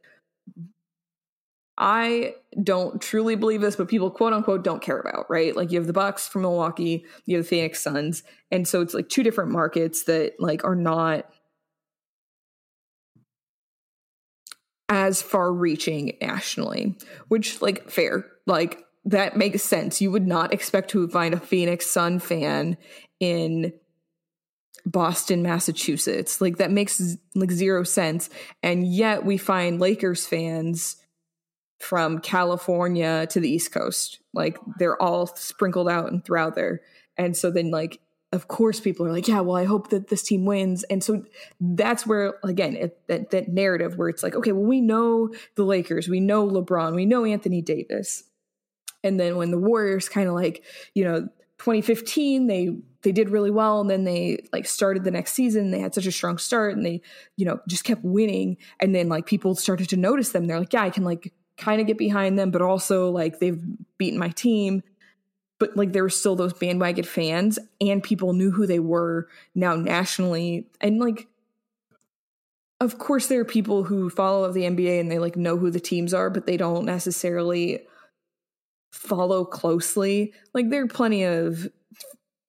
[1.77, 5.55] I don't truly believe this, but people quote unquote don't care about, right?
[5.55, 8.93] Like you have the Bucks from Milwaukee, you have the Phoenix Suns, and so it's
[8.93, 11.29] like two different markets that like are not
[14.87, 18.25] as far reaching nationally, which like fair.
[18.45, 19.99] Like that makes sense.
[19.99, 22.77] You would not expect to find a Phoenix Sun fan
[23.19, 23.73] in
[24.85, 26.39] Boston, Massachusetts.
[26.39, 28.29] Like that makes like zero sense.
[28.63, 30.97] And yet we find Lakers fans
[31.79, 34.19] from California to the East Coast.
[34.33, 36.81] Like they're all sprinkled out and throughout there.
[37.17, 37.99] And so then like
[38.31, 40.83] of course people are like, yeah, well I hope that this team wins.
[40.83, 41.23] And so
[41.59, 45.63] that's where again it, that that narrative where it's like, okay, well we know the
[45.63, 48.23] Lakers, we know LeBron, we know Anthony Davis.
[49.03, 53.51] And then when the Warriors kind of like, you know, 2015 they they did really
[53.51, 56.75] well and then they like started the next season they had such a strong start
[56.75, 57.01] and they
[57.37, 60.73] you know just kept winning and then like people started to notice them they're like
[60.73, 63.61] yeah i can like kind of get behind them, but also like they've
[63.97, 64.83] beaten my team.
[65.57, 69.75] But like there were still those bandwagon fans and people knew who they were now
[69.75, 70.67] nationally.
[70.81, 71.27] And like
[72.81, 75.79] of course there are people who follow the NBA and they like know who the
[75.79, 77.85] teams are, but they don't necessarily
[78.91, 80.33] follow closely.
[80.53, 81.67] Like there are plenty of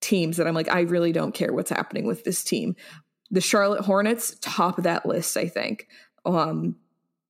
[0.00, 2.76] teams that I'm like, I really don't care what's happening with this team.
[3.30, 5.88] The Charlotte Hornets, top of that list, I think.
[6.24, 6.76] Um,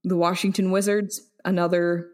[0.05, 2.11] the Washington Wizards, another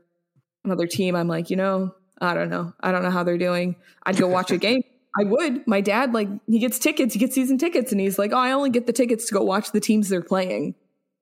[0.65, 2.73] another team, I'm like, you know, I don't know.
[2.81, 3.75] I don't know how they're doing.
[4.05, 4.83] I'd go watch a game.
[5.19, 5.67] I would.
[5.67, 8.53] My dad, like, he gets tickets, he gets season tickets, and he's like, oh, I
[8.53, 10.75] only get the tickets to go watch the teams they're playing.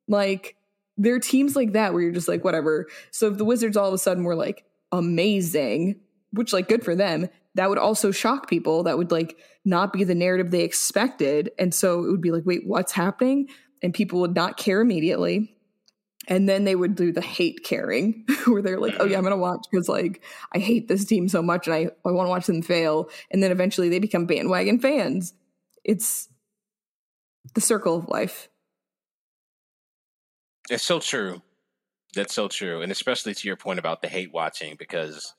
[0.06, 0.56] Like,
[0.96, 2.86] there are teams like that where you're just like, whatever.
[3.10, 6.00] So if the Wizards all of a sudden were like amazing,
[6.32, 8.84] which, like, good for them, that would also shock people.
[8.84, 11.50] That would, like, not be the narrative they expected.
[11.58, 13.48] And so it would be like, wait, what's happening?
[13.82, 15.56] And people would not care immediately
[16.30, 19.36] and then they would do the hate caring where they're like oh yeah i'm gonna
[19.36, 20.22] watch because like
[20.54, 23.10] i hate this team so much and i, I want to watch them fail.
[23.30, 25.34] And then eventually they become bandwagon fans.
[25.84, 26.28] It's
[27.54, 28.48] the circle of life.
[30.70, 31.42] It's so true.
[32.14, 32.82] That's so true.
[32.82, 35.34] And especially to your point about the hate watching because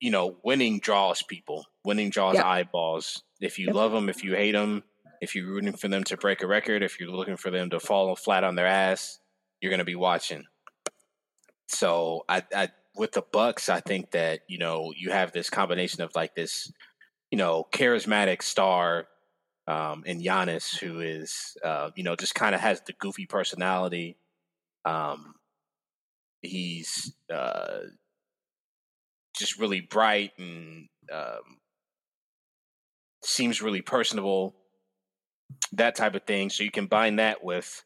[0.00, 1.66] you know winning draws people.
[1.84, 2.44] Winning draws yep.
[2.44, 3.22] eyeballs.
[3.40, 3.74] If you yep.
[3.74, 4.82] love them if you hate them
[5.20, 7.78] if you're rooting for them to break a record if you're looking for them to
[7.78, 9.20] fall flat on their ass
[9.60, 10.44] you're going to be watching.
[11.68, 16.02] So I, I, with the Bucks, I think that you know you have this combination
[16.02, 16.72] of like this,
[17.30, 19.06] you know, charismatic star
[19.66, 24.16] um, in Giannis, who is, uh, you know, just kind of has the goofy personality.
[24.84, 25.34] Um,
[26.42, 27.80] he's uh,
[29.36, 31.58] just really bright and um,
[33.22, 34.56] seems really personable,
[35.72, 36.50] that type of thing.
[36.50, 37.84] So you combine that with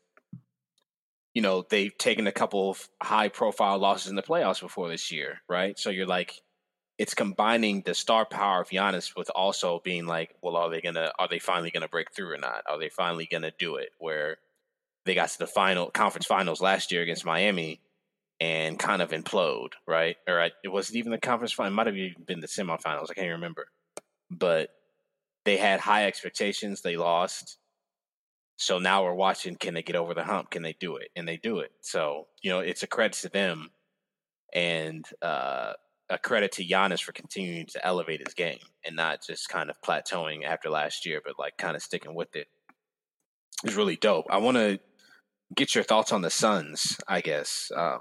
[1.35, 5.11] you know, they've taken a couple of high profile losses in the playoffs before this
[5.11, 5.79] year, right?
[5.79, 6.41] So you're like,
[6.97, 11.11] it's combining the star power of Giannis with also being like, well, are they gonna,
[11.19, 12.63] are they finally gonna break through or not?
[12.69, 13.91] Are they finally gonna do it?
[13.99, 14.39] Where
[15.05, 17.81] they got to the final conference finals last year against Miami
[18.41, 20.17] and kind of implode, right?
[20.29, 23.11] Or I, it wasn't even the conference final; it might have even been the semifinals.
[23.11, 23.67] I can't remember,
[24.31, 24.71] but
[25.45, 26.81] they had high expectations.
[26.81, 27.59] They lost
[28.57, 30.51] so now we're watching can they get over the hump?
[30.51, 31.09] Can they do it?
[31.17, 31.73] And they do it.
[31.81, 33.71] So, you know, it's a credit to them
[34.53, 35.73] and uh,
[36.09, 39.81] a credit to Giannis for continuing to elevate his game and not just kind of
[39.83, 42.47] plateauing after last year, but like kind of sticking with it.
[43.65, 44.27] It's really dope.
[44.31, 44.79] I want to
[45.55, 47.73] get your thoughts on the Suns, I guess.
[47.75, 48.01] Um,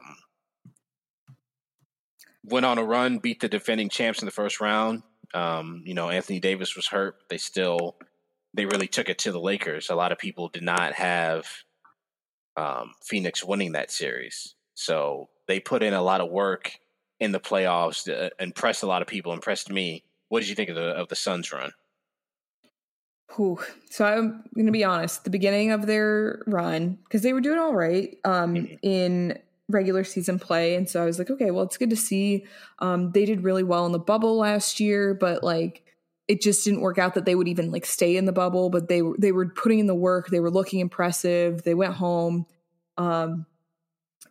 [2.43, 5.03] went on a run, beat the defending champs in the first round.
[5.33, 7.15] Um, you know, Anthony Davis was hurt.
[7.29, 7.95] They still
[8.53, 9.89] they really took it to the Lakers.
[9.89, 11.47] A lot of people did not have
[12.55, 16.71] um, Phoenix winning that series, so they put in a lot of work
[17.19, 18.03] in the playoffs.
[18.05, 19.33] To impressed a lot of people.
[19.33, 20.03] Impressed me.
[20.29, 21.71] What did you think of the of the Suns run?
[23.35, 23.59] Whew.
[23.89, 25.23] So I'm going to be honest.
[25.23, 28.75] The beginning of their run, because they were doing all right um, mm-hmm.
[28.83, 29.39] in
[29.69, 32.45] regular season play, and so I was like, okay, well, it's good to see.
[32.79, 35.83] Um, they did really well in the bubble last year, but like
[36.27, 38.87] it just didn't work out that they would even like stay in the bubble, but
[38.87, 40.27] they were they were putting in the work.
[40.29, 41.63] They were looking impressive.
[41.63, 42.45] They went home.
[42.97, 43.45] Um,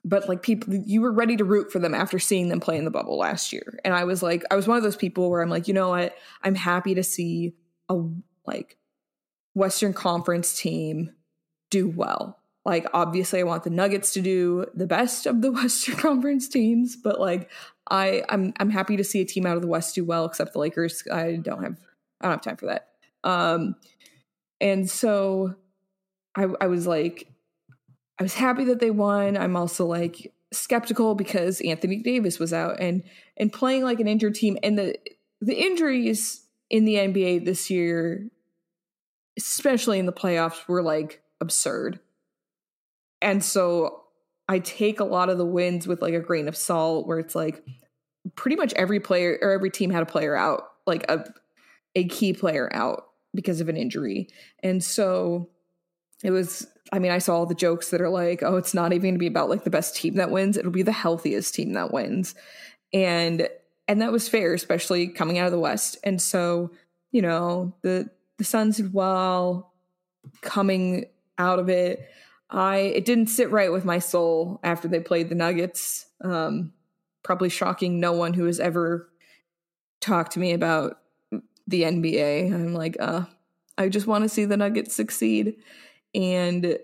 [0.05, 2.85] but like people you were ready to root for them after seeing them play in
[2.85, 3.79] the bubble last year.
[3.85, 5.91] And I was like I was one of those people where I'm like, you know
[5.91, 6.15] what?
[6.43, 7.55] I'm happy to see
[7.89, 7.99] a
[8.47, 8.79] like
[9.55, 11.13] Western Conference team
[11.71, 12.39] do well.
[12.65, 16.97] Like obviously I want the Nuggets to do the best of the Western Conference teams,
[16.97, 17.51] but like
[17.91, 20.53] I I'm I'm happy to see a team out of the West do well, except
[20.53, 21.03] the Lakers.
[21.13, 21.79] I don't have
[22.21, 22.89] I don't have time for that.
[23.25, 23.77] Um,
[24.61, 25.55] and so
[26.37, 27.29] I, I was like,
[28.19, 29.37] I was happy that they won.
[29.37, 33.03] I'm also like skeptical because Anthony Davis was out and
[33.37, 34.97] and playing like an injured team and the
[35.41, 38.29] the injuries in the NBA this year,
[39.37, 41.99] especially in the playoffs, were like absurd.
[43.21, 44.02] And so
[44.53, 47.35] I take a lot of the wins with like a grain of salt where it's
[47.35, 47.65] like
[48.37, 51.25] pretty much every player or every team had a player out, like a
[51.95, 54.29] a key player out because of an injury.
[54.63, 55.49] And so
[56.23, 58.93] it was I mean, I saw all the jokes that are like, oh, it's not
[58.93, 60.59] even to be about like the best team that wins.
[60.59, 62.35] It'll be the healthiest team that wins.
[62.93, 63.49] And
[63.89, 65.97] and that was fair, especially coming out of the West.
[66.05, 66.73] And so,
[67.11, 69.73] you know, the the Suns did well
[70.43, 71.07] coming
[71.39, 72.07] out of it.
[72.53, 76.07] I it didn't sit right with my soul after they played the Nuggets.
[76.21, 76.75] Um,
[77.23, 79.09] probably shocking no one who has ever
[80.01, 80.99] talked to me about
[81.67, 82.53] the NBA.
[82.53, 83.25] I'm like, uh,
[83.79, 85.57] I just want to see the Nuggets succeed.
[86.15, 86.79] And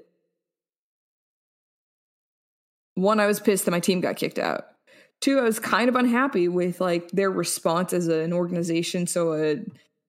[2.95, 4.69] one, I was pissed that my team got kicked out.
[5.21, 9.07] Two, I was kind of unhappy with like their response as an organization.
[9.07, 9.57] So a, uh,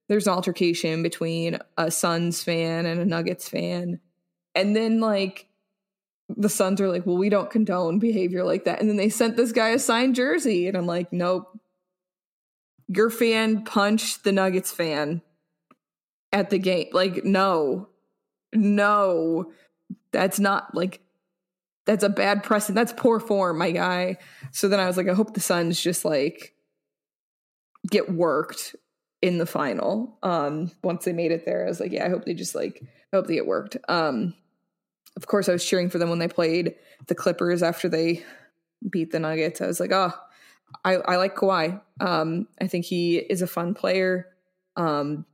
[0.08, 4.00] there's an altercation between a Suns fan and a Nuggets fan.
[4.56, 5.49] And then like
[6.30, 8.80] the Suns are like, well, we don't condone behavior like that.
[8.80, 10.68] And then they sent this guy a signed jersey.
[10.68, 11.58] And I'm like, nope.
[12.88, 15.22] Your fan punched the Nuggets fan
[16.32, 16.88] at the game.
[16.92, 17.90] Like, no
[18.54, 19.52] no,
[20.12, 21.02] that's not like
[21.86, 22.76] that's a bad precedent.
[22.76, 24.18] That's poor form, my guy.
[24.52, 26.54] So then I was like, I hope the Suns just like
[27.90, 28.76] get worked
[29.22, 30.18] in the final.
[30.24, 32.82] Um, once they made it there, I was like, yeah, I hope they just like
[33.14, 33.78] I hope they get worked.
[33.88, 34.34] Um,
[35.16, 36.76] of course, I was cheering for them when they played
[37.08, 38.24] the Clippers after they
[38.90, 39.62] beat the Nuggets.
[39.62, 40.14] I was like, oh,
[40.86, 41.82] I, I like Kawhi.
[42.00, 44.28] Um, I think he is a fun player.
[44.76, 45.26] Um,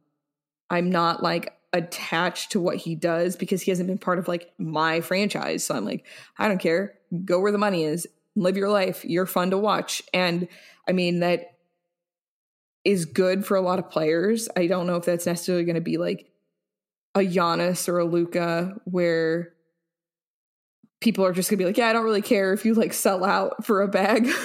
[0.70, 4.52] I'm not like attached to what he does because he hasn't been part of like
[4.58, 5.64] my franchise.
[5.64, 6.06] So I'm like,
[6.38, 6.96] I don't care.
[7.26, 8.08] Go where the money is.
[8.36, 9.06] Live your life.
[9.06, 10.02] You're fun to watch.
[10.14, 10.48] And
[10.88, 11.56] I mean, that
[12.84, 14.48] is good for a lot of players.
[14.56, 16.32] I don't know if that's necessarily going to be like
[17.14, 19.55] a Giannis or a Luka where
[21.02, 22.94] people are just going to be like, yeah, I don't really care if you like
[22.94, 24.28] sell out for a bag.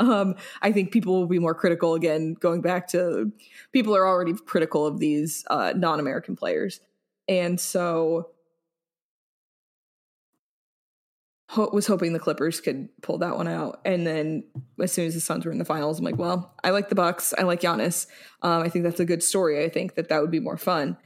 [0.00, 3.30] Um, I think people will be more critical again, going back to
[3.70, 6.80] people are already critical of these uh, non American players.
[7.28, 8.30] And so
[11.50, 13.80] ho- was hoping the Clippers could pull that one out.
[13.84, 14.44] And then
[14.80, 16.94] as soon as the Suns were in the finals, I'm like, well, I like the
[16.94, 17.34] Bucks.
[17.36, 18.06] I like Giannis.
[18.42, 19.62] Um, I think that's a good story.
[19.62, 20.96] I think that that would be more fun.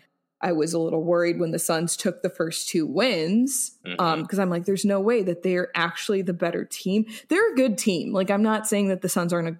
[0.44, 4.20] I was a little worried when the Suns took the first two wins because mm-hmm.
[4.20, 7.06] um, I'm like, there's no way that they're actually the better team.
[7.28, 8.12] They're a good team.
[8.12, 9.56] Like, I'm not saying that the Suns aren't a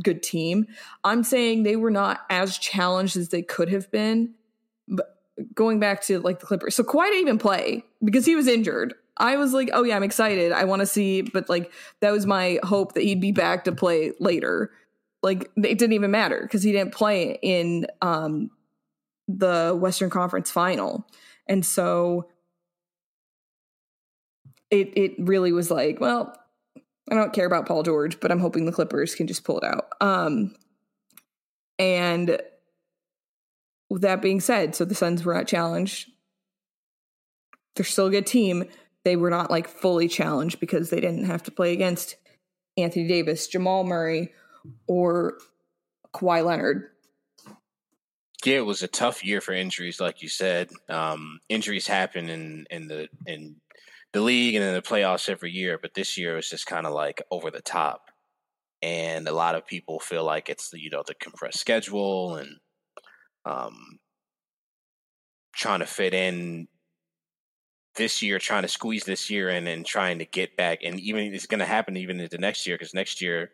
[0.00, 0.68] good team.
[1.02, 4.34] I'm saying they were not as challenged as they could have been.
[4.86, 5.18] But
[5.52, 8.94] going back to like the Clippers, so Kawhi didn't even play because he was injured.
[9.16, 10.52] I was like, oh yeah, I'm excited.
[10.52, 13.72] I want to see, but like that was my hope that he'd be back to
[13.72, 14.70] play later.
[15.24, 18.50] Like it didn't even matter because he didn't play in um
[19.38, 21.06] the Western Conference final.
[21.46, 22.28] And so
[24.70, 26.36] it it really was like, well,
[27.10, 29.64] I don't care about Paul George, but I'm hoping the Clippers can just pull it
[29.64, 29.88] out.
[30.00, 30.54] Um
[31.78, 32.40] and
[33.88, 36.10] with that being said, so the Suns were not challenged.
[37.74, 38.64] They're still a good team.
[39.04, 42.16] They were not like fully challenged because they didn't have to play against
[42.76, 44.32] Anthony Davis, Jamal Murray,
[44.86, 45.38] or
[46.14, 46.90] Kawhi Leonard
[48.46, 50.70] yeah, it was a tough year for injuries, like you said.
[50.88, 53.56] Um, injuries happen in in the in
[54.12, 56.86] the league and in the playoffs every year, but this year it was just kind
[56.86, 58.10] of like over the top,
[58.82, 62.56] and a lot of people feel like it's the you know the compressed schedule and
[63.44, 63.98] um,
[65.54, 66.68] trying to fit in
[67.96, 71.34] this year, trying to squeeze this year in, and trying to get back, and even
[71.34, 73.50] it's going to happen even into next year because next year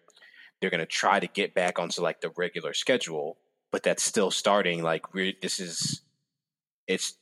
[0.61, 3.38] they're going to try to get back onto like the regular schedule
[3.76, 4.82] but that's still starting.
[4.82, 6.00] Like we're this is
[6.86, 7.18] it's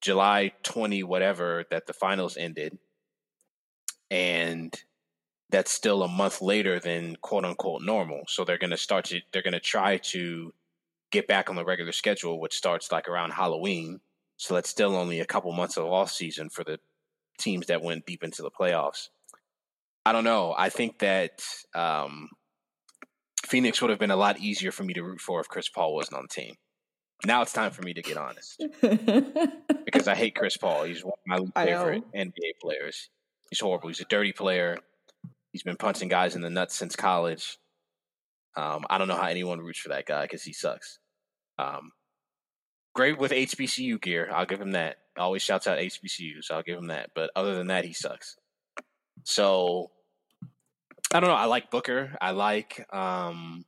[0.00, 2.78] July twenty whatever that the finals ended,
[4.10, 4.74] and
[5.50, 8.22] that's still a month later than quote unquote normal.
[8.26, 10.54] So they're gonna start to they're gonna try to
[11.10, 14.00] get back on the regular schedule, which starts like around Halloween.
[14.38, 16.80] So that's still only a couple months of off season for the
[17.38, 19.10] teams that went deep into the playoffs.
[20.06, 20.54] I don't know.
[20.56, 21.44] I think that
[21.74, 22.30] um,
[23.48, 25.94] Phoenix would have been a lot easier for me to root for if Chris Paul
[25.94, 26.54] wasn't on the team.
[27.26, 28.62] Now it's time for me to get honest
[29.84, 30.84] because I hate Chris Paul.
[30.84, 33.10] He's one of my favorite NBA players.
[33.50, 33.88] He's horrible.
[33.88, 34.78] He's a dirty player.
[35.52, 37.58] He's been punching guys in the nuts since college.
[38.56, 40.98] Um, I don't know how anyone roots for that guy because he sucks.
[41.58, 41.90] Um,
[42.94, 44.30] great with HBCU gear.
[44.32, 44.98] I'll give him that.
[45.16, 47.10] Always shouts out HBCU, so I'll give him that.
[47.14, 48.36] But other than that, he sucks.
[49.24, 49.90] So
[51.12, 51.36] I don't know.
[51.36, 52.16] I like Booker.
[52.20, 53.64] I like um,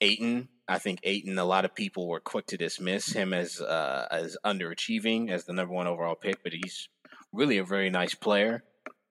[0.00, 0.48] Ayton.
[0.68, 1.38] I think Ayton.
[1.38, 5.52] A lot of people were quick to dismiss him as uh, as underachieving as the
[5.52, 6.88] number one overall pick, but he's
[7.32, 8.64] really a very nice player.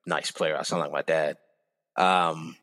[0.06, 0.56] Nice player.
[0.56, 1.36] I sound like my dad.
[1.96, 2.56] Um,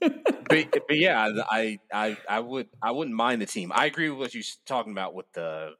[0.00, 0.12] but,
[0.48, 3.72] but yeah, I, I I would I wouldn't mind the team.
[3.74, 5.70] I agree with what you're talking about with the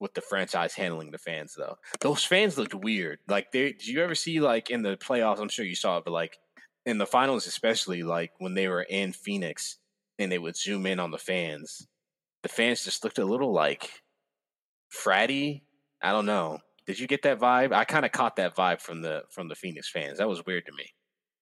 [0.00, 1.76] with the franchise handling the fans though.
[2.00, 3.18] Those fans looked weird.
[3.28, 6.04] Like they did you ever see like in the playoffs, I'm sure you saw it,
[6.04, 6.38] but like
[6.86, 9.78] in the finals especially, like when they were in Phoenix
[10.18, 11.86] and they would zoom in on the fans,
[12.42, 13.90] the fans just looked a little like
[14.92, 15.62] fratty.
[16.02, 16.58] I don't know.
[16.86, 17.72] Did you get that vibe?
[17.72, 20.18] I kind of caught that vibe from the from the Phoenix fans.
[20.18, 20.86] That was weird to me.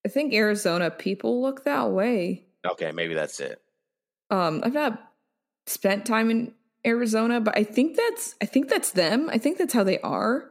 [0.05, 2.47] I think Arizona people look that way.
[2.67, 3.61] Okay, maybe that's it.
[4.31, 5.13] Um, I've not
[5.67, 6.55] spent time in
[6.87, 9.31] Arizona, but I think that's I think that's them.
[9.31, 10.51] I think that's how they are.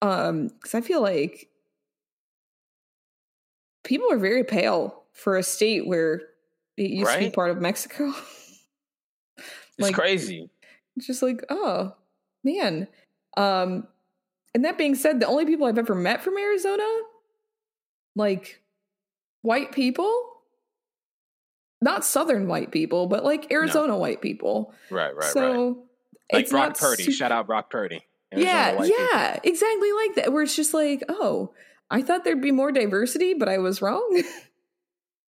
[0.00, 1.48] Um, because I feel like
[3.92, 6.22] people are very pale for a state where
[6.78, 7.18] it used right?
[7.18, 8.10] to be part of Mexico.
[9.78, 10.48] it's crazy.
[10.98, 11.94] Just like, oh
[12.42, 12.88] man.
[13.36, 13.86] Um,
[14.54, 16.88] and that being said, the only people I've ever met from Arizona,
[18.16, 18.62] like
[19.42, 20.10] white people,
[21.82, 23.98] not southern white people, but like Arizona no.
[23.98, 24.72] white people.
[24.90, 25.76] Right, right, so right.
[26.32, 27.02] Like Brock Purdy.
[27.02, 28.00] Super- Shout out Brock Purdy.
[28.32, 29.50] Arizona yeah, yeah, people.
[29.50, 30.32] exactly like that.
[30.32, 31.52] Where it's just like, oh,
[31.92, 34.22] I thought there'd be more diversity, but I was wrong.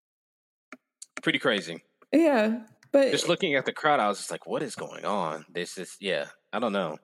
[1.21, 1.83] Pretty crazy.
[2.11, 2.61] Yeah,
[2.91, 5.45] but just looking at the crowd, I was just like, what is going on?
[5.51, 6.97] This is yeah, I don't know.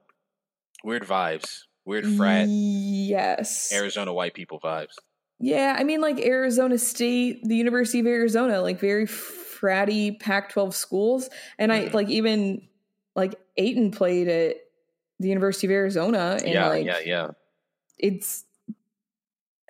[0.83, 1.63] Weird vibes.
[1.85, 2.47] Weird frat.
[2.47, 3.73] Yes.
[3.73, 4.93] Arizona white people vibes.
[5.39, 11.29] Yeah, I mean, like Arizona State, the University of Arizona, like very fratty Pac-12 schools,
[11.57, 11.95] and I mm-hmm.
[11.95, 12.67] like even
[13.15, 14.57] like Ayton played at
[15.19, 17.27] the University of Arizona, and yeah, like yeah, yeah,
[17.97, 18.45] it's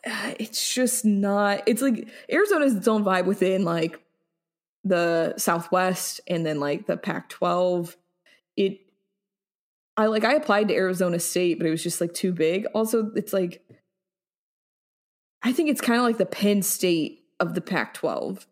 [0.39, 1.63] it's just not.
[1.65, 3.99] It's like Arizona has its own vibe within like
[4.83, 7.95] the Southwest, and then like the Pac-12.
[8.57, 8.79] It,
[9.97, 12.65] I like I applied to Arizona State, but it was just like too big.
[12.73, 13.61] Also, it's like
[15.41, 18.45] I think it's kind of like the Penn State of the Pac 12,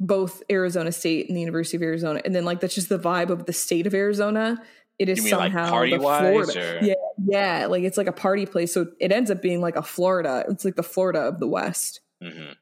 [0.00, 2.20] both Arizona State and the University of Arizona.
[2.24, 4.60] And then, like, that's just the vibe of the state of Arizona.
[4.98, 6.78] It is somehow like the Florida.
[6.78, 6.84] Or?
[6.84, 6.94] Yeah,
[7.26, 7.66] yeah.
[7.66, 8.72] Like, it's like a party place.
[8.72, 10.44] So it ends up being like a Florida.
[10.48, 12.00] It's like the Florida of the West.
[12.22, 12.52] Mm-hmm.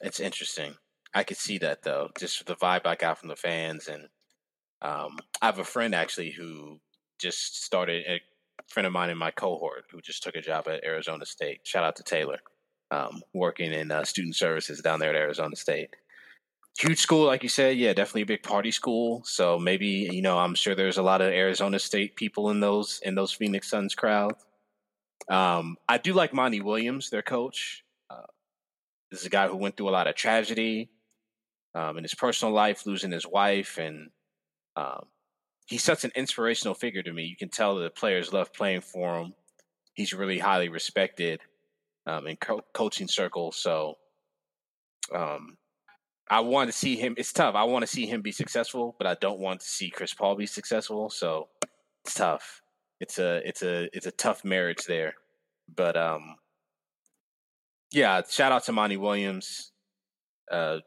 [0.00, 0.74] It's interesting.
[1.14, 3.88] I could see that, though, just the vibe I got from the fans.
[3.88, 4.08] And
[4.82, 6.80] um, I have a friend actually who
[7.18, 8.20] just started a
[8.68, 11.60] friend of mine in my cohort who just took a job at Arizona State.
[11.64, 12.38] Shout out to Taylor,
[12.90, 15.90] um, working in uh, student services down there at Arizona State.
[16.78, 19.22] Huge school, like you said, yeah, definitely a big party school.
[19.24, 23.00] So maybe you know, I'm sure there's a lot of Arizona State people in those
[23.02, 24.34] in those Phoenix Suns crowd.
[25.28, 27.82] Um, I do like Monty Williams, their coach.
[28.10, 28.26] Uh,
[29.10, 30.90] this is a guy who went through a lot of tragedy
[31.74, 34.10] um, in his personal life, losing his wife, and
[34.76, 35.06] um,
[35.66, 37.24] he's such an inspirational figure to me.
[37.24, 39.34] You can tell that the players love playing for him.
[39.94, 41.40] He's really highly respected
[42.06, 43.56] um, in co- coaching circles.
[43.56, 43.96] So
[45.14, 45.56] um,
[46.28, 47.14] I want to see him.
[47.16, 47.54] It's tough.
[47.54, 50.34] I want to see him be successful, but I don't want to see Chris Paul
[50.34, 51.10] be successful.
[51.10, 51.48] So
[52.04, 52.62] it's tough.
[53.00, 55.14] It's a it's a it's a tough marriage there.
[55.74, 56.36] But um,
[57.92, 59.72] yeah, shout out to Monty Williams.
[60.50, 60.78] Uh,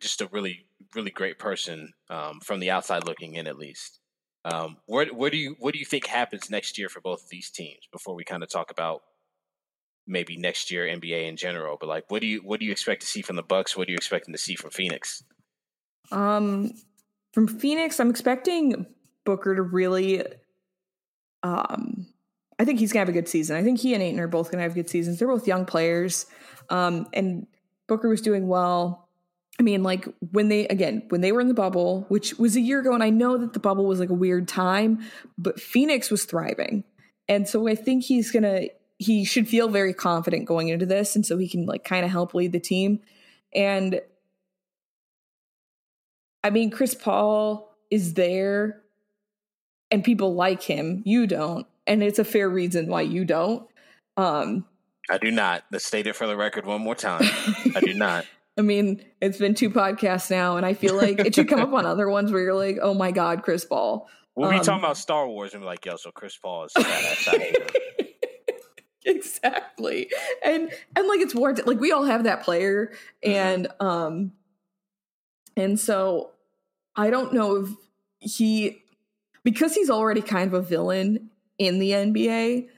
[0.00, 4.00] just a really really great person um, from the outside looking in, at least.
[4.44, 7.28] Um, where where do you what do you think happens next year for both of
[7.28, 7.88] these teams?
[7.92, 9.02] Before we kind of talk about
[10.06, 13.02] maybe next year NBA in general, but like, what do you what do you expect
[13.02, 13.76] to see from the Bucks?
[13.76, 15.22] What are you expecting to see from Phoenix?
[16.12, 16.72] Um,
[17.32, 18.86] from Phoenix, I'm expecting
[19.24, 20.22] Booker to really.
[21.42, 22.06] Um,
[22.58, 23.56] I think he's gonna have a good season.
[23.56, 25.18] I think he and Ayton are both gonna have good seasons.
[25.18, 26.26] They're both young players,
[26.70, 27.46] um, and
[27.86, 29.04] Booker was doing well
[29.58, 32.60] I mean, like when they, again, when they were in the bubble, which was a
[32.60, 35.04] year ago, and I know that the bubble was like a weird time,
[35.38, 36.82] but Phoenix was thriving.
[37.28, 38.68] And so I think he's to,
[39.04, 41.14] he should feel very confident going into this.
[41.14, 43.00] And so he can like kind of help lead the team.
[43.54, 44.00] And
[46.42, 48.82] I mean, Chris Paul is there
[49.90, 51.02] and people like him.
[51.04, 51.66] You don't.
[51.86, 53.68] And it's a fair reason why you don't.
[54.16, 54.64] Um,
[55.10, 55.64] I do not.
[55.70, 57.22] Let's state it for the record one more time.
[57.74, 58.24] I do not.
[58.58, 61.72] I mean, it's been two podcasts now, and I feel like it should come up
[61.72, 64.78] on other ones where you're like, "Oh my god, Chris Paul." We'll um, be talking
[64.78, 67.98] about Star Wars and be like, "Yo, so Chris Paul is badass."
[69.14, 70.10] exactly,
[70.42, 71.66] and and like it's warranted.
[71.66, 72.92] Like we all have that player,
[73.24, 73.30] mm-hmm.
[73.30, 74.32] and um,
[75.56, 76.32] and so
[76.96, 77.68] I don't know if
[78.18, 78.82] he
[79.42, 82.68] because he's already kind of a villain in the NBA.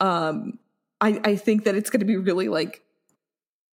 [0.00, 0.58] Um,
[1.00, 2.82] I I think that it's going to be really like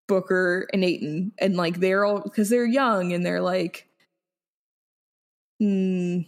[0.08, 3.88] Booker and Ayton and like they're all because they're young and they're like,
[5.62, 6.26] mm,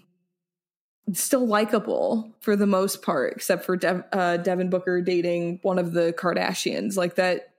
[1.13, 5.93] still likable for the most part, except for Dev, uh, Devin Booker dating one of
[5.93, 6.97] the Kardashians.
[6.97, 7.51] Like that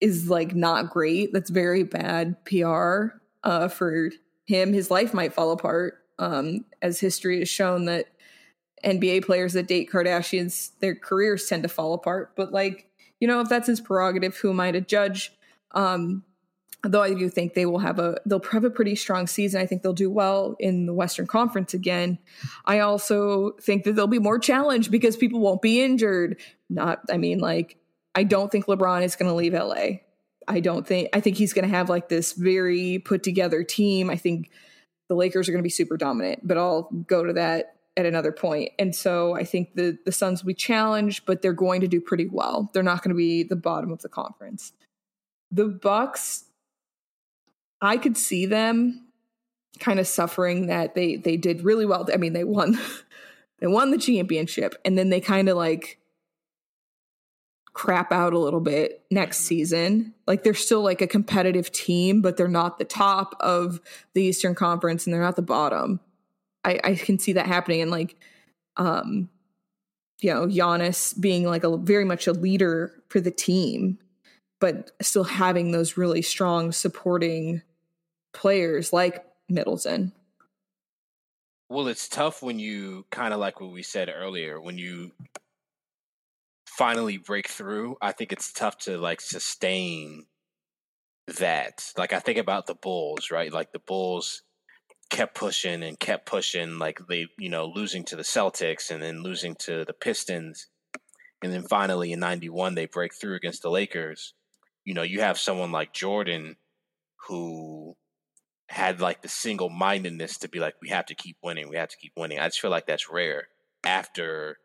[0.00, 1.32] is like not great.
[1.32, 4.10] That's very bad PR uh, for
[4.46, 4.72] him.
[4.72, 8.08] His life might fall apart, um, as history has shown that
[8.84, 12.32] NBA players that date Kardashians, their careers tend to fall apart.
[12.36, 12.90] But like,
[13.20, 15.32] you know, if that's his prerogative, who am I to judge?
[15.72, 16.22] Um,
[16.84, 19.60] though I do think they will have a they'll have a pretty strong season.
[19.60, 22.18] I think they'll do well in the Western Conference again.
[22.64, 26.40] I also think that they'll be more challenged because people won't be injured.
[26.68, 27.78] Not I mean like
[28.14, 30.00] I don't think LeBron is going to leave LA.
[30.46, 34.10] I don't think I think he's going to have like this very put together team.
[34.10, 34.50] I think
[35.08, 38.32] the Lakers are going to be super dominant, but I'll go to that at another
[38.32, 38.72] point.
[38.78, 42.00] And so I think the the Suns will be challenged, but they're going to do
[42.00, 42.70] pretty well.
[42.72, 44.72] They're not going to be the bottom of the conference.
[45.50, 46.44] The Bucks,
[47.80, 49.08] I could see them
[49.80, 52.08] kind of suffering that they they did really well.
[52.12, 52.78] I mean, they won
[53.58, 55.98] they won the championship and then they kind of like
[57.72, 60.14] crap out a little bit next season.
[60.26, 63.80] Like they're still like a competitive team, but they're not the top of
[64.14, 66.00] the Eastern Conference and they're not the bottom.
[66.64, 68.16] I, I can see that happening and like
[68.76, 69.28] um
[70.20, 73.98] you know, Giannis being like a very much a leader for the team,
[74.64, 77.60] but still having those really strong supporting
[78.32, 80.10] players like Middleton.
[81.68, 85.12] Well, it's tough when you kind of like what we said earlier, when you
[86.66, 90.24] finally break through, I think it's tough to like sustain
[91.36, 91.92] that.
[91.98, 93.52] Like I think about the Bulls, right?
[93.52, 94.44] Like the Bulls
[95.10, 99.22] kept pushing and kept pushing, like they, you know, losing to the Celtics and then
[99.22, 100.68] losing to the Pistons.
[101.42, 104.32] And then finally in 91, they break through against the Lakers.
[104.84, 106.56] You know, you have someone like Jordan
[107.28, 107.96] who
[108.68, 111.68] had like the single mindedness to be like, we have to keep winning.
[111.68, 112.38] We have to keep winning.
[112.38, 113.48] I just feel like that's rare
[113.84, 114.58] after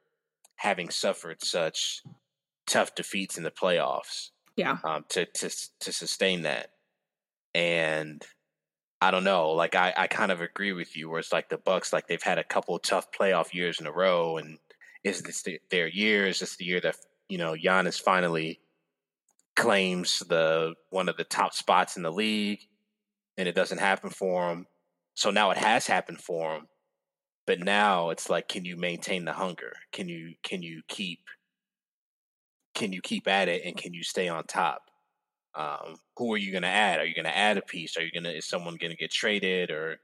[0.55, 2.01] having suffered such
[2.67, 4.29] tough defeats in the playoffs.
[4.55, 4.77] Yeah.
[4.83, 5.49] Um, to to
[5.79, 6.71] to sustain that,
[7.53, 8.21] and
[8.99, 9.51] I don't know.
[9.51, 11.09] Like I I kind of agree with you.
[11.09, 13.91] Where it's like the Bucks, like they've had a couple tough playoff years in a
[13.91, 14.57] row, and
[15.03, 16.27] is this the, their year?
[16.27, 16.97] Is this the year that
[17.29, 18.59] you know Giannis finally
[19.55, 22.61] claims the one of the top spots in the league,
[23.37, 24.67] and it doesn't happen for him.
[25.15, 26.67] So now it has happened for him,
[27.45, 29.73] but now it's like can you maintain the hunger?
[29.91, 31.19] Can you can you keep
[32.73, 34.83] can you keep at it and can you stay on top?
[35.55, 36.99] Um, who are you going to add?
[36.99, 37.97] Are you going to add a piece?
[37.97, 39.99] Are you going to is someone going to get traded or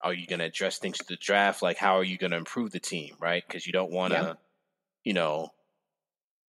[0.00, 1.62] are you going to address things to the draft?
[1.62, 3.44] Like how are you going to improve the team right?
[3.46, 4.32] Because you don't want to yeah.
[5.04, 5.50] you know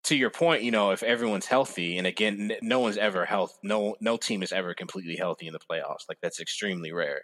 [0.03, 3.95] to your point you know if everyone's healthy and again no one's ever health no
[4.01, 7.21] no team is ever completely healthy in the playoffs like that's extremely rare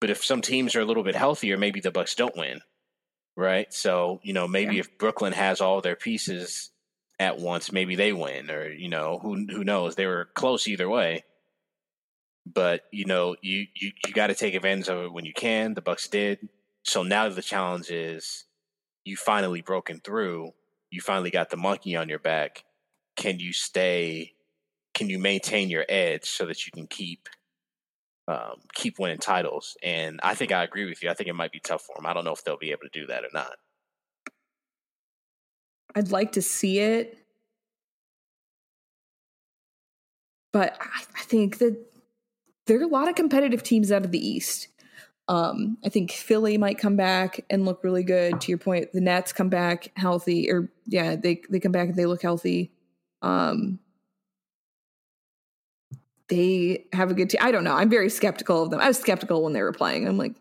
[0.00, 2.60] but if some teams are a little bit healthier, maybe the Bucks don't win,
[3.36, 3.72] right?
[3.72, 4.80] So you know, maybe yeah.
[4.80, 6.70] if Brooklyn has all their pieces
[7.18, 9.94] at once, maybe they win, or you know, who who knows?
[9.94, 11.24] They were close either way.
[12.46, 15.74] But you know, you you, you got to take advantage of it when you can.
[15.74, 16.48] The Bucks did.
[16.84, 18.46] So now the challenge is
[19.04, 20.52] you finally broken through.
[20.90, 22.64] You finally got the monkey on your back.
[23.16, 24.32] Can you stay?
[24.94, 27.28] Can you maintain your edge so that you can keep
[28.30, 29.76] um, keep winning titles.
[29.82, 31.10] And I think I agree with you.
[31.10, 32.06] I think it might be tough for them.
[32.06, 33.56] I don't know if they'll be able to do that or not.
[35.96, 37.18] I'd like to see it.
[40.52, 41.76] But I, I think that
[42.66, 44.68] there are a lot of competitive teams out of the East.
[45.28, 48.40] Um, I think Philly might come back and look really good.
[48.40, 51.96] To your point, the Nets come back healthy, or yeah, they they come back and
[51.96, 52.72] they look healthy.
[53.22, 53.78] Um,
[56.28, 57.40] they have a good team.
[57.42, 57.74] I don't know.
[57.74, 58.80] I'm very skeptical of them.
[58.80, 60.06] I was skeptical when they were playing.
[60.06, 60.34] I'm like,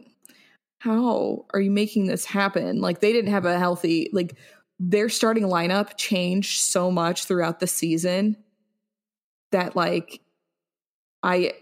[0.79, 2.79] how are you making this happen?
[2.81, 4.35] Like they didn't have a healthy like
[4.79, 8.37] their starting lineup changed so much throughout the season
[9.51, 10.21] that like
[11.21, 11.53] I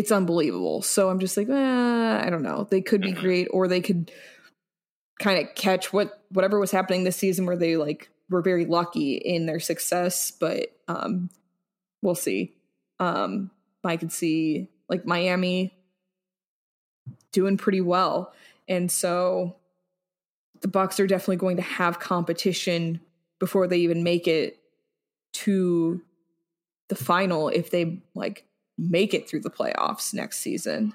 [0.00, 0.80] it's unbelievable.
[0.80, 2.66] So I'm just like, eh, I don't know.
[2.70, 3.20] They could be mm-hmm.
[3.20, 4.10] great or they could
[5.20, 9.16] kind of catch what whatever was happening this season where they like were very lucky
[9.16, 11.28] in their success, but um
[12.00, 12.54] we'll see.
[12.98, 13.50] Um
[13.84, 15.74] I could see like Miami
[17.30, 18.32] doing pretty well.
[18.66, 19.56] And so
[20.62, 23.00] the Bucks are definitely going to have competition
[23.38, 24.58] before they even make it
[25.32, 26.00] to
[26.88, 28.46] the final if they like
[28.80, 30.94] make it through the playoffs next season.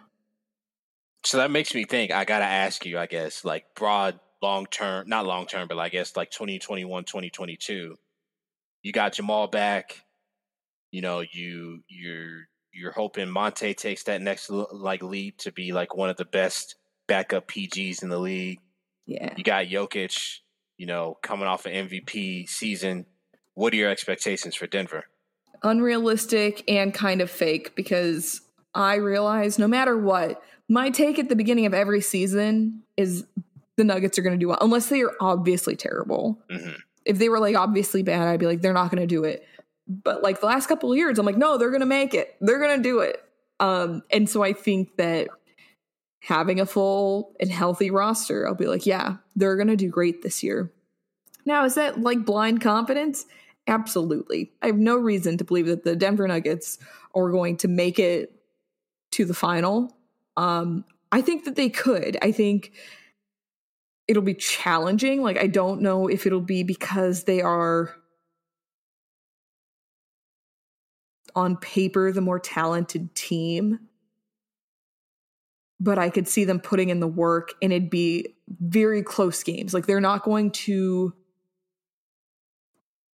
[1.23, 2.11] So that makes me think.
[2.11, 2.97] I gotta ask you.
[2.97, 7.95] I guess like broad, long term, not long term, but I guess like 2021, 2022.
[8.83, 10.03] You got Jamal back.
[10.91, 15.95] You know, you you're you're hoping Monte takes that next like leap to be like
[15.95, 16.75] one of the best
[17.07, 18.59] backup PGs in the league.
[19.05, 19.33] Yeah.
[19.37, 20.39] You got Jokic,
[20.77, 23.05] you know, coming off an MVP season.
[23.53, 25.05] What are your expectations for Denver?
[25.65, 28.41] Unrealistic and kind of fake because
[28.73, 33.25] I realize no matter what, my take at the beginning of every season is
[33.77, 36.39] the Nuggets are going to do well, unless they are obviously terrible.
[36.49, 36.71] Mm-hmm.
[37.05, 39.45] If they were like obviously bad, I'd be like, they're not going to do it.
[39.87, 42.35] But like the last couple of years, I'm like, no, they're going to make it.
[42.41, 43.23] They're going to do it.
[43.59, 45.27] Um, and so I think that
[46.21, 50.23] having a full and healthy roster, I'll be like, yeah, they're going to do great
[50.23, 50.71] this year.
[51.45, 53.25] Now, is that like blind confidence?
[53.67, 54.51] Absolutely.
[54.61, 56.77] I have no reason to believe that the Denver Nuggets
[57.15, 58.31] are going to make it
[59.11, 59.95] to the final.
[60.37, 62.17] Um, I think that they could.
[62.21, 62.73] I think
[64.07, 65.23] it'll be challenging.
[65.23, 67.95] Like, I don't know if it'll be because they are
[71.35, 73.79] on paper the more talented team
[75.79, 79.73] but I could see them putting in the work and it'd be very close games.
[79.73, 81.13] Like they're not going to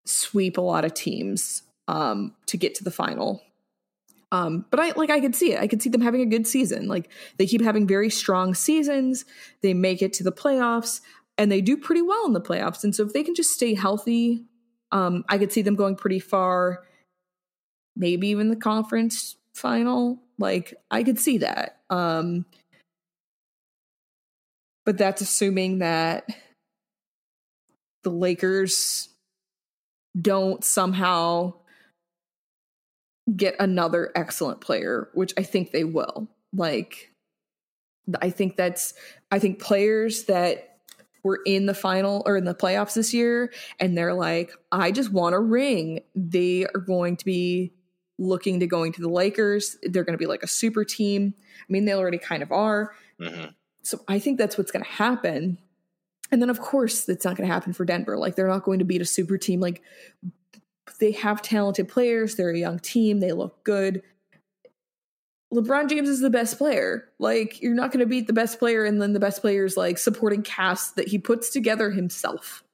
[0.04, 3.42] sweep a lot of teams um, to get to the final.
[4.32, 5.60] Um, but I like I could see it.
[5.60, 6.88] I could see them having a good season.
[6.88, 9.26] Like they keep having very strong seasons.
[9.60, 11.02] They make it to the playoffs
[11.36, 12.82] and they do pretty well in the playoffs.
[12.82, 14.44] And so if they can just stay healthy,
[14.90, 16.84] um, I could see them going pretty far.
[17.94, 20.18] Maybe even the conference final.
[20.38, 21.80] Like I could see that.
[21.90, 22.46] Um,
[24.86, 26.26] but that's assuming that
[28.02, 29.08] the Lakers
[30.20, 31.54] don't somehow
[33.34, 36.28] get another excellent player, which I think they will.
[36.52, 37.12] Like,
[38.20, 38.94] I think that's,
[39.30, 40.78] I think players that
[41.22, 45.12] were in the final or in the playoffs this year and they're like, I just
[45.12, 47.72] want a ring, they are going to be
[48.18, 49.76] looking to going to the Lakers.
[49.82, 51.34] They're going to be like a super team.
[51.38, 52.92] I mean, they already kind of are.
[53.20, 53.50] Mm-hmm.
[53.82, 55.58] So I think that's what's going to happen.
[56.32, 58.16] And then, of course, that's not going to happen for Denver.
[58.16, 59.60] Like, they're not going to beat a super team.
[59.60, 59.82] Like,
[60.98, 62.34] they have talented players.
[62.34, 63.20] They're a young team.
[63.20, 64.02] They look good.
[65.52, 67.08] LeBron James is the best player.
[67.18, 69.98] Like, you're not going to beat the best player, and then the best player's like
[69.98, 72.64] supporting cast that he puts together himself.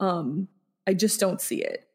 [0.00, 0.48] Um,
[0.86, 1.86] I just don't see it.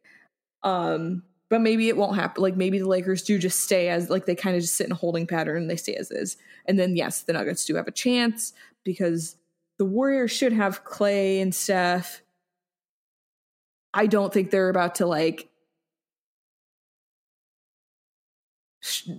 [0.62, 2.44] Um, but maybe it won't happen.
[2.44, 4.92] Like maybe the Lakers do just stay as like they kind of just sit in
[4.92, 6.38] a holding pattern and they stay as is.
[6.66, 8.54] And then yes, the Nuggets do have a chance
[8.84, 9.36] because
[9.80, 12.22] the Warriors should have Clay and Steph.
[13.94, 15.50] I don't think they're about to like
[18.82, 19.10] sh-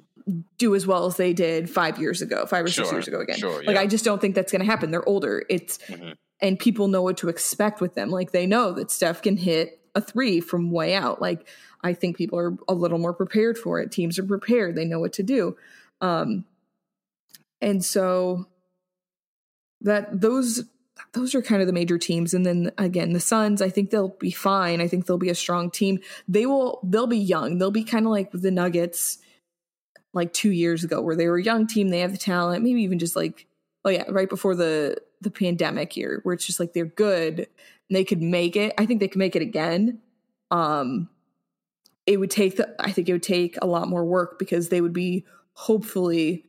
[0.58, 3.20] do as well as they did five years ago, five or sure, six years ago
[3.20, 3.38] again.
[3.38, 3.80] Sure, like yeah.
[3.80, 4.90] I just don't think that's going to happen.
[4.90, 5.44] They're older.
[5.48, 6.10] It's mm-hmm.
[6.40, 8.10] and people know what to expect with them.
[8.10, 11.22] Like they know that Steph can hit a three from way out.
[11.22, 11.48] Like
[11.82, 13.90] I think people are a little more prepared for it.
[13.90, 14.76] Teams are prepared.
[14.76, 15.56] They know what to do.
[16.02, 16.44] Um,
[17.62, 18.46] and so
[19.82, 20.64] that those
[21.12, 22.34] those are kind of the major teams.
[22.34, 24.80] And then again the suns i think they'll be fine.
[24.80, 26.00] I think they'll be a strong team.
[26.28, 27.58] They will they'll be young.
[27.58, 29.18] They'll be kind of like the nuggets
[30.12, 31.88] like two years ago where they were a young team.
[31.88, 33.46] They have the talent maybe even just like
[33.84, 37.96] oh yeah right before the the pandemic year where it's just like they're good and
[37.96, 38.74] they could make it.
[38.78, 40.00] I think they could make it again.
[40.50, 41.08] Um
[42.06, 44.80] it would take the, I think it would take a lot more work because they
[44.80, 46.46] would be hopefully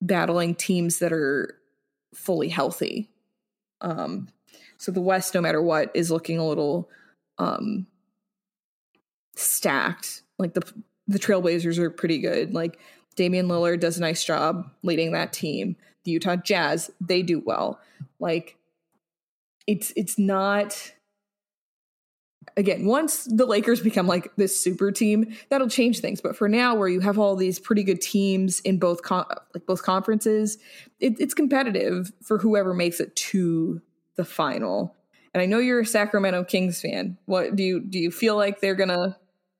[0.00, 1.57] battling teams that are
[2.14, 3.10] fully healthy.
[3.80, 4.28] Um,
[4.76, 6.88] so the West, no matter what, is looking a little
[7.38, 7.86] um,
[9.36, 10.22] stacked.
[10.38, 10.62] Like the
[11.06, 12.54] the Trailblazers are pretty good.
[12.54, 12.78] Like
[13.16, 15.76] Damian Lillard does a nice job leading that team.
[16.04, 17.80] The Utah Jazz, they do well.
[18.20, 18.56] Like
[19.66, 20.92] it's it's not
[22.56, 26.20] again, once the Lakers become like this super team, that'll change things.
[26.20, 29.66] But for now, where you have all these pretty good teams in both con- like
[29.66, 30.58] both conferences,
[31.00, 33.80] it, it's competitive for whoever makes it to
[34.16, 34.94] the final.
[35.34, 37.18] And I know you're a Sacramento Kings fan.
[37.26, 37.98] What do you do?
[37.98, 39.16] You feel like they're gonna?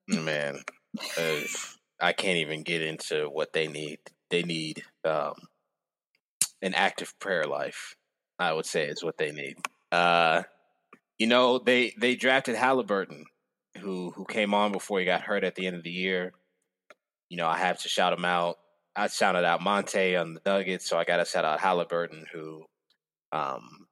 [0.08, 0.60] Man,
[1.18, 1.40] uh,
[2.00, 3.98] I can't even get into what they need.
[4.30, 5.34] They need um,
[6.62, 7.96] an active prayer life.
[8.38, 9.56] I would say is what they need.
[9.90, 10.42] Uh,
[11.18, 13.24] you know, they they drafted Halliburton,
[13.78, 16.32] who who came on before he got hurt at the end of the year.
[17.28, 18.56] You know, I have to shout him out.
[18.96, 22.64] I shouted out Monte on the Nuggets, so I got to shout out Halliburton, who
[23.32, 23.86] um,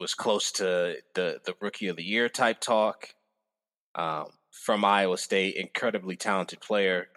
[0.00, 3.08] was close to the the rookie of the year type talk.
[3.94, 7.08] Um, from Iowa State, incredibly talented player.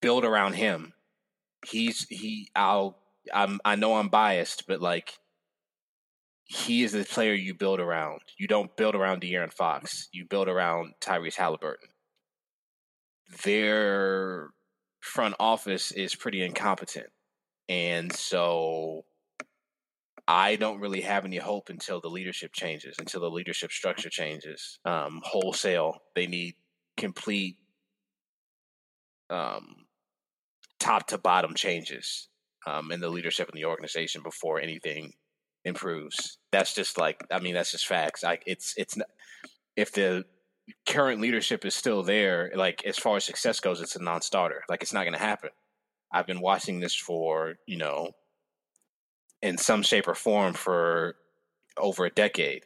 [0.00, 0.94] Build around him.
[1.66, 2.98] he's he I'll
[3.32, 5.18] I'm I know I'm biased, but like
[6.44, 8.20] he is the player you build around.
[8.38, 10.08] You don't build around De'Aaron Fox.
[10.12, 11.88] You build around Tyrese Halliburton.
[13.44, 14.50] Their
[15.00, 17.08] front office is pretty incompetent.
[17.68, 19.04] And so
[20.28, 24.78] I don't really have any hope until the leadership changes, until the leadership structure changes.
[24.84, 26.54] Um, wholesale, they need
[26.96, 27.56] complete
[29.30, 29.86] um,
[30.78, 32.28] top to bottom changes
[32.66, 35.12] um, in the leadership in the organization before anything
[35.64, 36.38] improves.
[36.50, 38.22] That's just like I mean that's just facts.
[38.22, 39.08] Like it's it's not,
[39.76, 40.24] if the
[40.86, 44.62] current leadership is still there, like as far as success goes, it's a non-starter.
[44.68, 45.50] Like it's not going to happen.
[46.12, 48.12] I've been watching this for you know
[49.40, 51.16] in some shape or form for
[51.76, 52.64] over a decade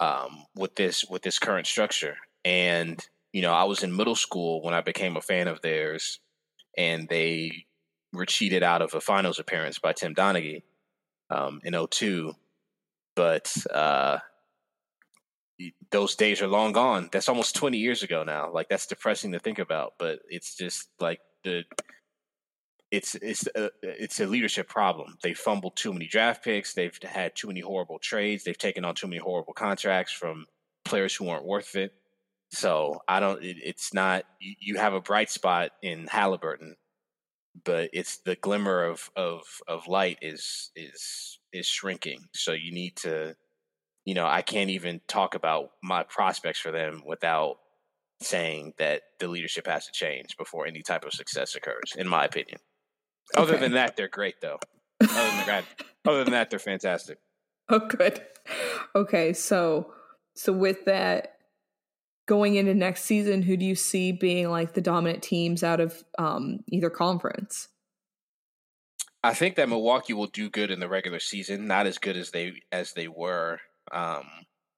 [0.00, 2.16] um, with this with this current structure.
[2.44, 6.20] And you know, I was in middle school when I became a fan of theirs,
[6.76, 7.66] and they
[8.12, 10.62] were cheated out of a finals appearance by Tim Donaghy
[11.30, 12.32] um, in 02.
[13.14, 14.18] But uh,
[15.90, 17.08] those days are long gone.
[17.12, 18.52] That's almost 20 years ago now.
[18.52, 21.64] Like that's depressing to think about, but it's just like the
[22.90, 25.16] it's it's a, it's a leadership problem.
[25.22, 26.74] They fumbled too many draft picks.
[26.74, 28.44] They've had too many horrible trades.
[28.44, 30.46] They've taken on too many horrible contracts from
[30.84, 31.92] players who aren't worth it.
[32.50, 33.42] So I don't.
[33.42, 34.24] It, it's not.
[34.40, 36.76] You, you have a bright spot in Halliburton,
[37.64, 42.20] but it's the glimmer of of of light is is is shrinking.
[42.34, 43.34] So you need to.
[44.04, 47.56] You know, I can't even talk about my prospects for them without
[48.22, 52.24] saying that the leadership has to change before any type of success occurs, in my
[52.24, 52.60] opinion.
[53.36, 53.42] Okay.
[53.42, 54.58] Other than that, they're great though.
[55.02, 55.64] Other than that,
[56.06, 57.18] other than that, they're fantastic.
[57.68, 58.24] Oh, good.
[58.94, 59.92] Okay, so
[60.36, 61.35] so with that
[62.26, 66.04] going into next season, who do you see being like the dominant teams out of
[66.18, 67.68] um, either conference?
[69.22, 72.30] I think that Milwaukee will do good in the regular season, not as good as
[72.30, 73.58] they as they were
[73.90, 74.24] um,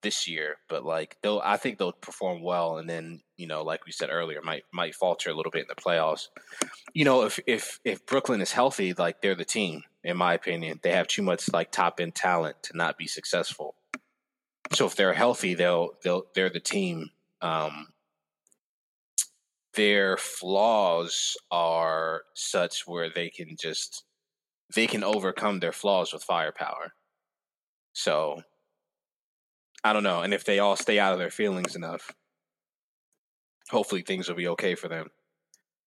[0.02, 3.84] this year, but like they'll I think they'll perform well and then, you know, like
[3.84, 6.28] we said earlier, might might falter a little bit in the playoffs.
[6.94, 10.80] You know, if if if Brooklyn is healthy, like they're the team, in my opinion.
[10.82, 13.74] They have too much like top end talent to not be successful.
[14.72, 17.10] So if they're healthy, they'll they'll they're the team.
[17.40, 17.88] Um,
[19.74, 24.04] their flaws are such where they can just
[24.74, 26.92] they can overcome their flaws with firepower.
[27.92, 28.42] So
[29.84, 30.22] I don't know.
[30.22, 32.12] And if they all stay out of their feelings enough,
[33.70, 35.08] hopefully things will be okay for them.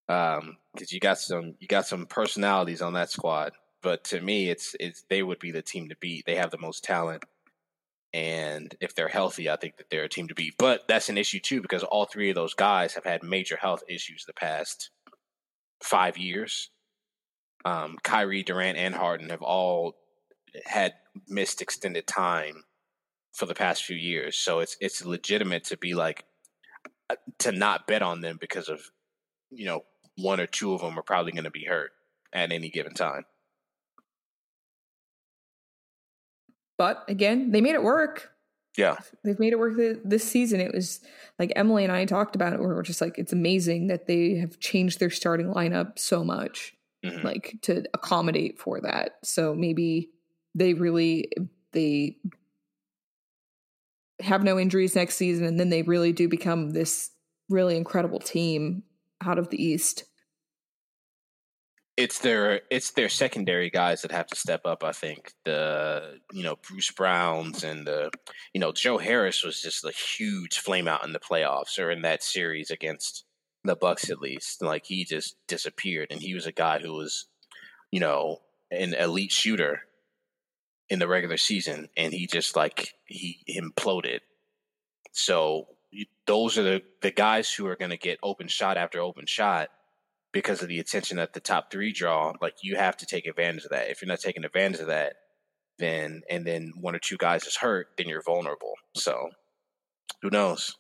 [0.10, 3.54] Um, because you got some you got some personalities on that squad.
[3.82, 6.26] But to me, it's it's they would be the team to beat.
[6.26, 7.24] They have the most talent,
[8.14, 10.56] and if they're healthy, I think that they're a team to beat.
[10.58, 13.84] But that's an issue too because all three of those guys have had major health
[13.88, 14.90] issues the past
[15.82, 16.70] five years.
[17.64, 19.96] Um, Kyrie, Durant, and Harden have all
[20.66, 20.94] had
[21.28, 22.64] missed extended time
[23.34, 24.38] for the past few years.
[24.38, 26.26] So it's it's legitimate to be like
[27.10, 28.82] uh, to not bet on them because of
[29.50, 29.84] you know
[30.18, 31.92] one or two of them are probably going to be hurt
[32.34, 33.26] at any given time.
[36.82, 38.32] But again, they made it work.
[38.76, 38.98] Yeah.
[39.24, 39.74] They've made it work
[40.04, 40.60] this season.
[40.60, 41.00] It was
[41.38, 44.58] like Emily and I talked about it we're just like, it's amazing that they have
[44.58, 46.74] changed their starting lineup so much,
[47.06, 47.24] mm-hmm.
[47.24, 49.18] like to accommodate for that.
[49.24, 50.10] So maybe
[50.56, 51.32] they really,
[51.72, 52.18] they
[54.20, 57.12] have no injuries next season, and then they really do become this
[57.48, 58.82] really incredible team
[59.24, 60.06] out of the East.
[62.02, 64.84] It's their it's their secondary guys that have to step up.
[64.84, 68.10] I think the you know Bruce Browns and the
[68.56, 72.02] you know Joe Harris was just a huge flame out in the playoffs or in
[72.02, 73.26] that series against
[73.64, 74.64] the Bucks at least.
[74.64, 77.28] Like he just disappeared, and he was a guy who was
[77.92, 78.42] you know
[78.72, 79.82] an elite shooter
[80.90, 84.22] in the regular season, and he just like he imploded.
[85.12, 85.68] So
[86.26, 89.70] those are the the guys who are going to get open shot after open shot
[90.32, 92.34] because of the attention that the top three draw.
[92.42, 93.90] Like you have to take advantage of that.
[93.90, 95.16] If you're not taking advantage of that,
[95.78, 98.74] then and then one or two guys is hurt, then you're vulnerable.
[98.96, 99.30] So
[100.22, 100.76] who knows?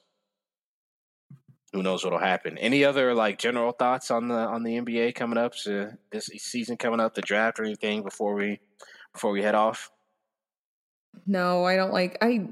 [1.74, 2.58] Who knows what'll happen?
[2.58, 6.78] Any other like general thoughts on the on the NBA coming up to this season
[6.78, 8.60] coming up, the draft or anything before we
[9.14, 9.90] before we head off?
[11.26, 12.50] No, I don't like I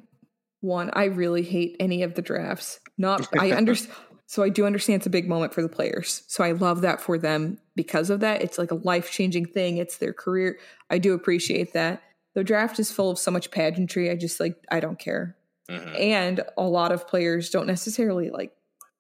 [0.62, 2.80] one, I really hate any of the drafts.
[2.98, 3.96] Not I understand
[4.30, 6.22] so I do understand it's a big moment for the players.
[6.28, 8.44] So I love that for them because of that.
[8.44, 9.78] It's like a life-changing thing.
[9.78, 10.60] It's their career.
[10.88, 12.04] I do appreciate that.
[12.36, 14.12] The draft is full of so much pageantry.
[14.12, 15.36] I just like I don't care.
[15.68, 15.96] Mm-hmm.
[15.96, 18.52] And a lot of players don't necessarily like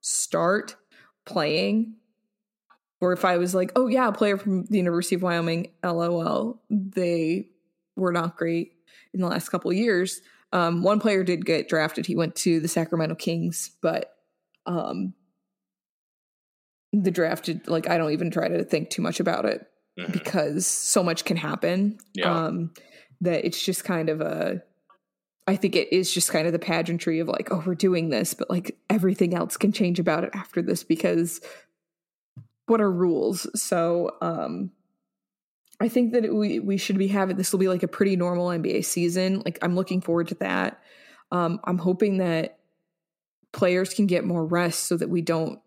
[0.02, 0.76] start
[1.26, 1.94] playing
[3.00, 6.60] or if I was like, oh yeah, a player from the University of Wyoming, lol,
[6.72, 7.50] they
[7.96, 8.72] were not great
[9.14, 10.22] in the last couple of years.
[10.54, 12.08] Um, one player did get drafted.
[12.08, 14.16] He went to the Sacramento Kings, but
[14.66, 15.14] um,
[16.92, 19.66] the drafted like I don't even try to think too much about it
[19.98, 20.12] mm-hmm.
[20.12, 21.98] because so much can happen.
[22.14, 22.34] Yeah.
[22.34, 22.72] Um,
[23.22, 24.64] that it's just kind of a
[25.48, 28.36] I think it is just kind of the pageantry of like, oh, we're doing this,
[28.36, 31.42] but like everything else can change about it after this because
[32.68, 33.48] what are rules?
[33.60, 34.72] So um
[35.82, 38.48] I think that we we should be having this will be like a pretty normal
[38.48, 39.42] NBA season.
[39.46, 40.82] Like I'm looking forward to that.
[41.32, 42.60] Um I'm hoping that
[43.52, 45.60] players can get more rest so that we don't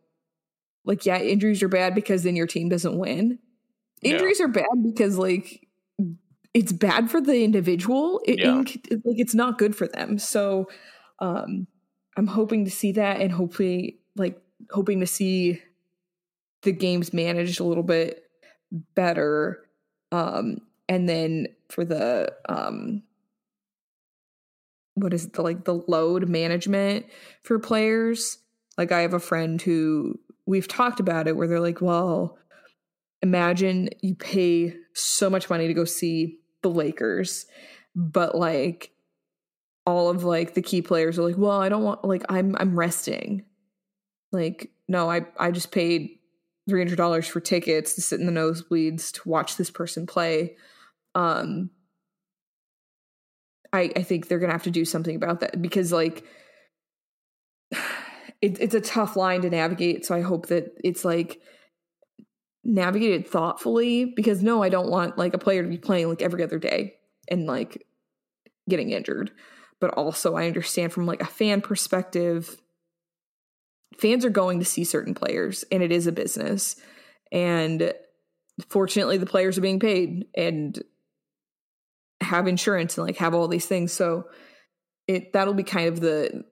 [0.85, 3.39] like yeah, injuries are bad because then your team doesn't win.
[4.03, 4.47] Injuries yeah.
[4.47, 5.66] are bad because like
[6.55, 8.20] it's bad for the individual.
[8.24, 8.51] It, yeah.
[8.51, 8.64] in,
[9.05, 10.18] like it's not good for them.
[10.18, 10.68] So
[11.20, 11.66] um
[12.16, 15.62] I'm hoping to see that and hopefully like hoping to see
[16.62, 18.24] the games managed a little bit
[18.95, 19.64] better.
[20.11, 20.59] Um
[20.89, 23.03] and then for the um
[24.95, 27.07] what is it, the like the load management
[27.43, 28.39] for players.
[28.76, 32.38] Like I have a friend who we've talked about it where they're like, well,
[33.22, 37.47] imagine you pay so much money to go see the Lakers,
[37.95, 38.90] but like
[39.86, 42.78] all of like the key players are like, well, I don't want like I'm I'm
[42.78, 43.45] resting.
[44.30, 46.11] Like, no, I I just paid
[46.68, 50.57] three hundred dollars for tickets to sit in the nosebleeds to watch this person play.
[51.14, 51.70] Um
[53.72, 56.24] I I think they're gonna have to do something about that because like
[58.43, 60.05] it, it's a tough line to navigate.
[60.05, 61.40] So I hope that it's like
[62.64, 66.43] navigated thoughtfully because no, I don't want like a player to be playing like every
[66.43, 66.95] other day
[67.28, 67.86] and like
[68.68, 69.30] getting injured.
[69.80, 72.61] But also I understand from like a fan perspective,
[73.97, 76.76] fans are going to see certain players and it is a business.
[77.30, 77.95] And
[78.68, 80.82] fortunately the players are being paid and
[82.20, 83.93] have insurance and like have all these things.
[83.93, 84.26] So
[85.07, 86.45] it that'll be kind of the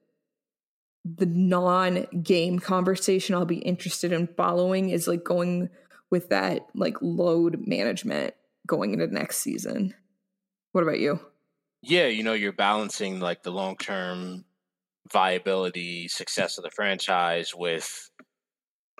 [1.05, 5.71] the non-game conversation I'll be interested in following is like going
[6.11, 8.35] with that like load management
[8.67, 9.95] going into next season.
[10.73, 11.21] What about you?
[11.83, 14.45] Yeah, you know, you're balancing like the long-term
[15.11, 18.11] viability, success of the franchise with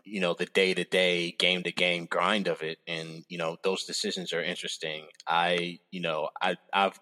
[0.05, 5.07] you know the day-to-day game-to-game grind of it and you know those decisions are interesting
[5.27, 6.99] i you know i i've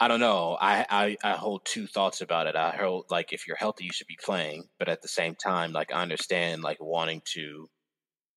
[0.00, 0.56] I don't know.
[0.60, 2.56] I, I, I hold two thoughts about it.
[2.56, 5.72] I hold like if you're healthy, you should be playing, but at the same time,
[5.72, 7.68] like I understand like wanting to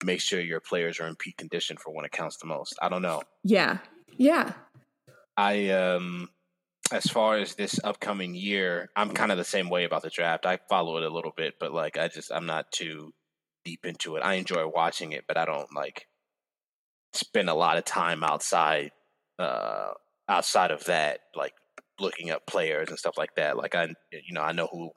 [0.03, 2.77] make sure your players are in peak condition for when it counts the most.
[2.81, 3.23] I don't know.
[3.43, 3.79] Yeah,
[4.17, 4.53] yeah.
[5.35, 6.29] I um,
[6.91, 10.45] as far as this upcoming year, I'm kind of the same way about the draft.
[10.45, 13.13] I follow it a little bit, but like I just I'm not too
[13.65, 14.21] deep into it.
[14.21, 16.07] I enjoy watching it, but I don't like
[17.13, 18.91] spend a lot of time outside
[19.39, 19.91] uh
[20.29, 21.53] outside of that, like
[21.99, 23.57] looking up players and stuff like that.
[23.57, 24.91] Like I, you know, I know who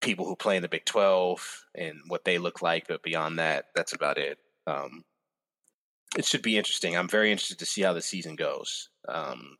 [0.00, 3.66] people who play in the Big Twelve and what they look like, but beyond that,
[3.74, 4.38] that's about it.
[4.66, 5.04] Um,
[6.16, 6.96] it should be interesting.
[6.96, 8.90] I'm very interested to see how the season goes.
[9.08, 9.56] Um,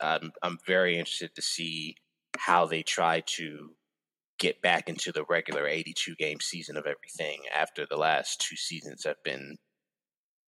[0.00, 1.96] I'm I'm very interested to see
[2.38, 3.70] how they try to
[4.38, 9.04] get back into the regular 82 game season of everything after the last two seasons
[9.04, 9.56] have been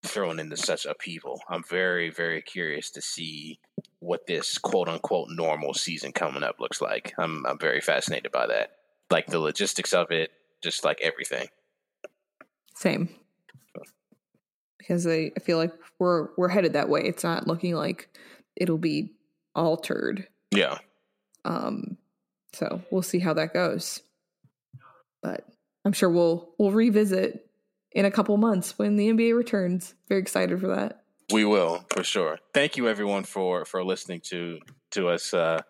[0.04, 1.42] thrown into such upheaval.
[1.50, 3.60] I'm very, very curious to see
[4.00, 7.14] what this quote unquote normal season coming up looks like.
[7.18, 8.72] I'm I'm very fascinated by that.
[9.10, 10.32] Like the logistics of it,
[10.62, 11.48] just like everything.
[12.76, 13.10] Same.
[14.78, 17.02] Because I, I feel like we're we're headed that way.
[17.02, 18.10] It's not looking like
[18.56, 19.14] it'll be
[19.56, 20.28] altered.
[20.52, 20.78] Yeah.
[21.44, 21.98] Um
[22.54, 24.02] so we'll see how that goes.
[25.22, 25.46] But
[25.84, 27.47] I'm sure we'll we'll revisit
[27.98, 29.96] in a couple months when the NBA returns.
[30.08, 31.02] Very excited for that.
[31.34, 32.38] We will for sure.
[32.54, 34.60] Thank you everyone for for listening to
[34.92, 35.62] to us uh,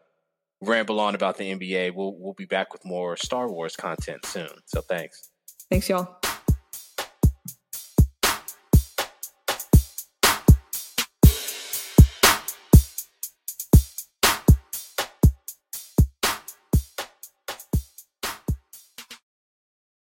[0.61, 1.95] ramble on about the NBA.
[1.95, 4.49] We'll we'll be back with more Star Wars content soon.
[4.65, 5.29] So thanks.
[5.69, 6.19] Thanks y'all.